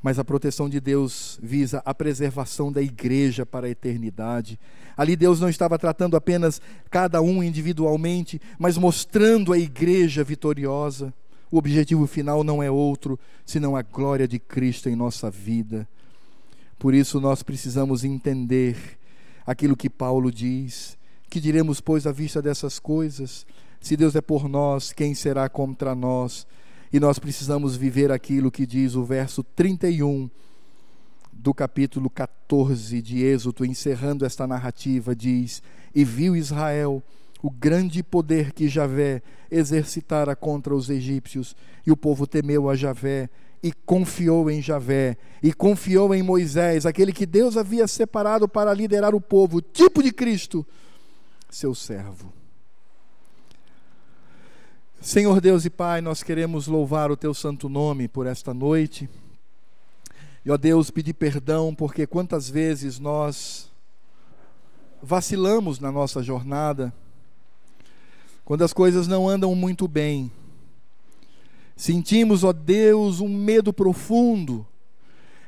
[0.04, 4.60] mas a proteção de Deus visa a preservação da igreja para a eternidade.
[4.94, 11.10] Ali Deus não estava tratando apenas cada um individualmente, mas mostrando a igreja vitoriosa.
[11.50, 15.88] O objetivo final não é outro senão a glória de Cristo em nossa vida.
[16.78, 18.76] Por isso nós precisamos entender
[19.46, 20.98] aquilo que Paulo diz.
[21.30, 23.46] Que diremos, pois, à vista dessas coisas?
[23.80, 26.46] Se Deus é por nós, quem será contra nós?
[26.94, 30.30] E nós precisamos viver aquilo que diz o verso 31
[31.32, 35.60] do capítulo 14 de Êxodo, encerrando esta narrativa, diz:
[35.92, 37.02] E viu Israel
[37.42, 43.28] o grande poder que Javé exercitara contra os egípcios, e o povo temeu a Javé
[43.60, 49.16] e confiou em Javé, e confiou em Moisés, aquele que Deus havia separado para liderar
[49.16, 50.64] o povo, tipo de Cristo,
[51.50, 52.43] seu servo.
[55.04, 59.06] Senhor Deus e Pai, nós queremos louvar o Teu santo nome por esta noite.
[60.42, 63.70] E, ó Deus, pedir perdão porque quantas vezes nós
[65.02, 66.90] vacilamos na nossa jornada,
[68.46, 70.32] quando as coisas não andam muito bem.
[71.76, 74.66] Sentimos, ó Deus, um medo profundo.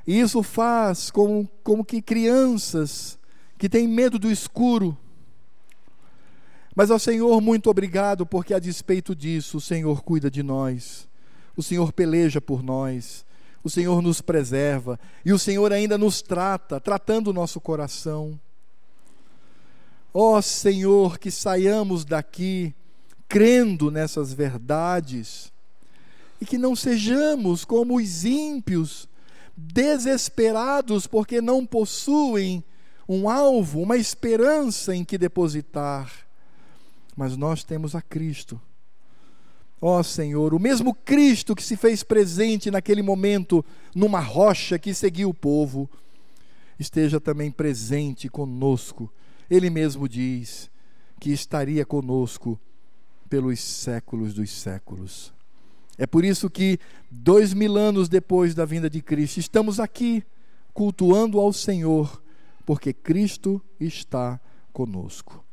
[0.07, 3.19] E isso faz como, como que crianças
[3.57, 4.95] que têm medo do escuro
[6.77, 11.09] mas ao Senhor, muito obrigado, porque a despeito disso, o Senhor cuida de nós,
[11.57, 13.24] o Senhor peleja por nós,
[13.64, 15.01] o Senhor nos preserva.
[15.24, 18.39] E o Senhor ainda nos trata, tratando o nosso coração.
[20.12, 22.74] Ó oh, Senhor, que saiamos daqui
[23.27, 25.51] crendo nessas verdades
[26.39, 29.09] e que não sejamos como os ímpios,
[29.57, 32.62] desesperados porque não possuem
[33.09, 36.26] um alvo, uma esperança em que depositar
[37.17, 38.61] mas nós temos a Cristo.
[39.81, 43.64] Ó Senhor, o mesmo Cristo que se fez presente naquele momento
[43.95, 45.89] numa rocha que seguiu o povo,
[46.79, 49.12] esteja também presente conosco.
[49.51, 50.71] Ele mesmo diz
[51.19, 52.59] que estaria conosco
[53.29, 55.33] pelos séculos dos séculos.
[55.99, 56.79] É por isso que,
[57.11, 60.23] dois mil anos depois da vinda de Cristo, estamos aqui
[60.75, 62.23] cultuando ao Senhor,
[62.67, 64.39] porque Cristo está
[64.73, 65.45] conosco.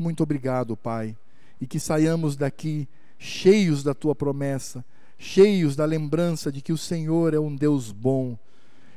[0.00, 1.14] Muito obrigado, Pai,
[1.60, 2.88] e que saiamos daqui
[3.18, 4.82] cheios da tua promessa,
[5.18, 8.34] cheios da lembrança de que o Senhor é um Deus bom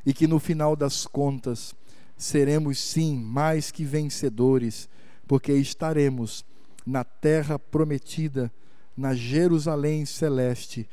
[0.06, 1.76] e que no final das contas
[2.16, 4.88] seremos sim mais que vencedores,
[5.28, 6.46] porque estaremos
[6.86, 8.50] na terra prometida,
[8.96, 10.88] na Jerusalém celeste,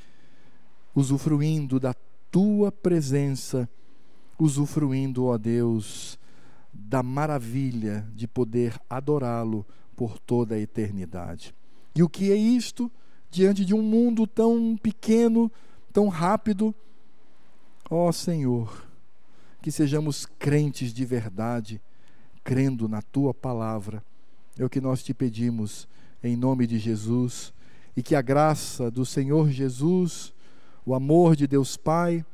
[0.93, 1.95] usufruindo da
[2.33, 3.69] tua presença,
[4.37, 6.19] usufruindo, ó Deus,
[6.75, 9.65] da maravilha de poder adorá-lo
[10.01, 11.55] por toda a eternidade.
[11.95, 12.91] E o que é isto?
[13.31, 15.51] diante de um mundo tão pequeno,
[15.93, 16.75] tão rápido.
[17.89, 18.87] Ó oh, Senhor,
[19.63, 21.81] que sejamos crentes de verdade,
[22.43, 24.03] crendo na tua palavra.
[24.59, 25.89] É o que nós te pedimos
[26.23, 27.53] em nome de Jesus
[27.97, 30.35] e que a graça do Senhor Jesus,
[30.85, 32.25] o amor de Deus Pai,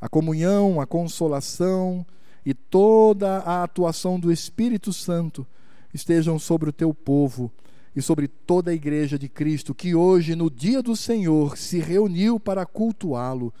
[0.00, 2.04] a comunhão, a consolação
[2.44, 5.46] e toda a atuação do Espírito Santo
[5.92, 7.52] estejam sobre o teu povo
[7.94, 12.40] e sobre toda a igreja de Cristo que hoje, no dia do Senhor, se reuniu
[12.40, 13.52] para cultuá-lo,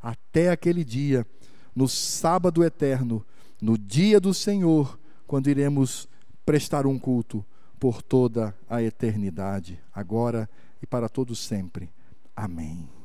[0.00, 1.26] até aquele dia,
[1.74, 3.24] no sábado eterno,
[3.60, 6.08] no dia do Senhor, quando iremos
[6.44, 7.44] prestar um culto
[7.80, 10.48] por toda a eternidade, agora
[10.82, 11.90] e para todos sempre.
[12.36, 13.03] Amém.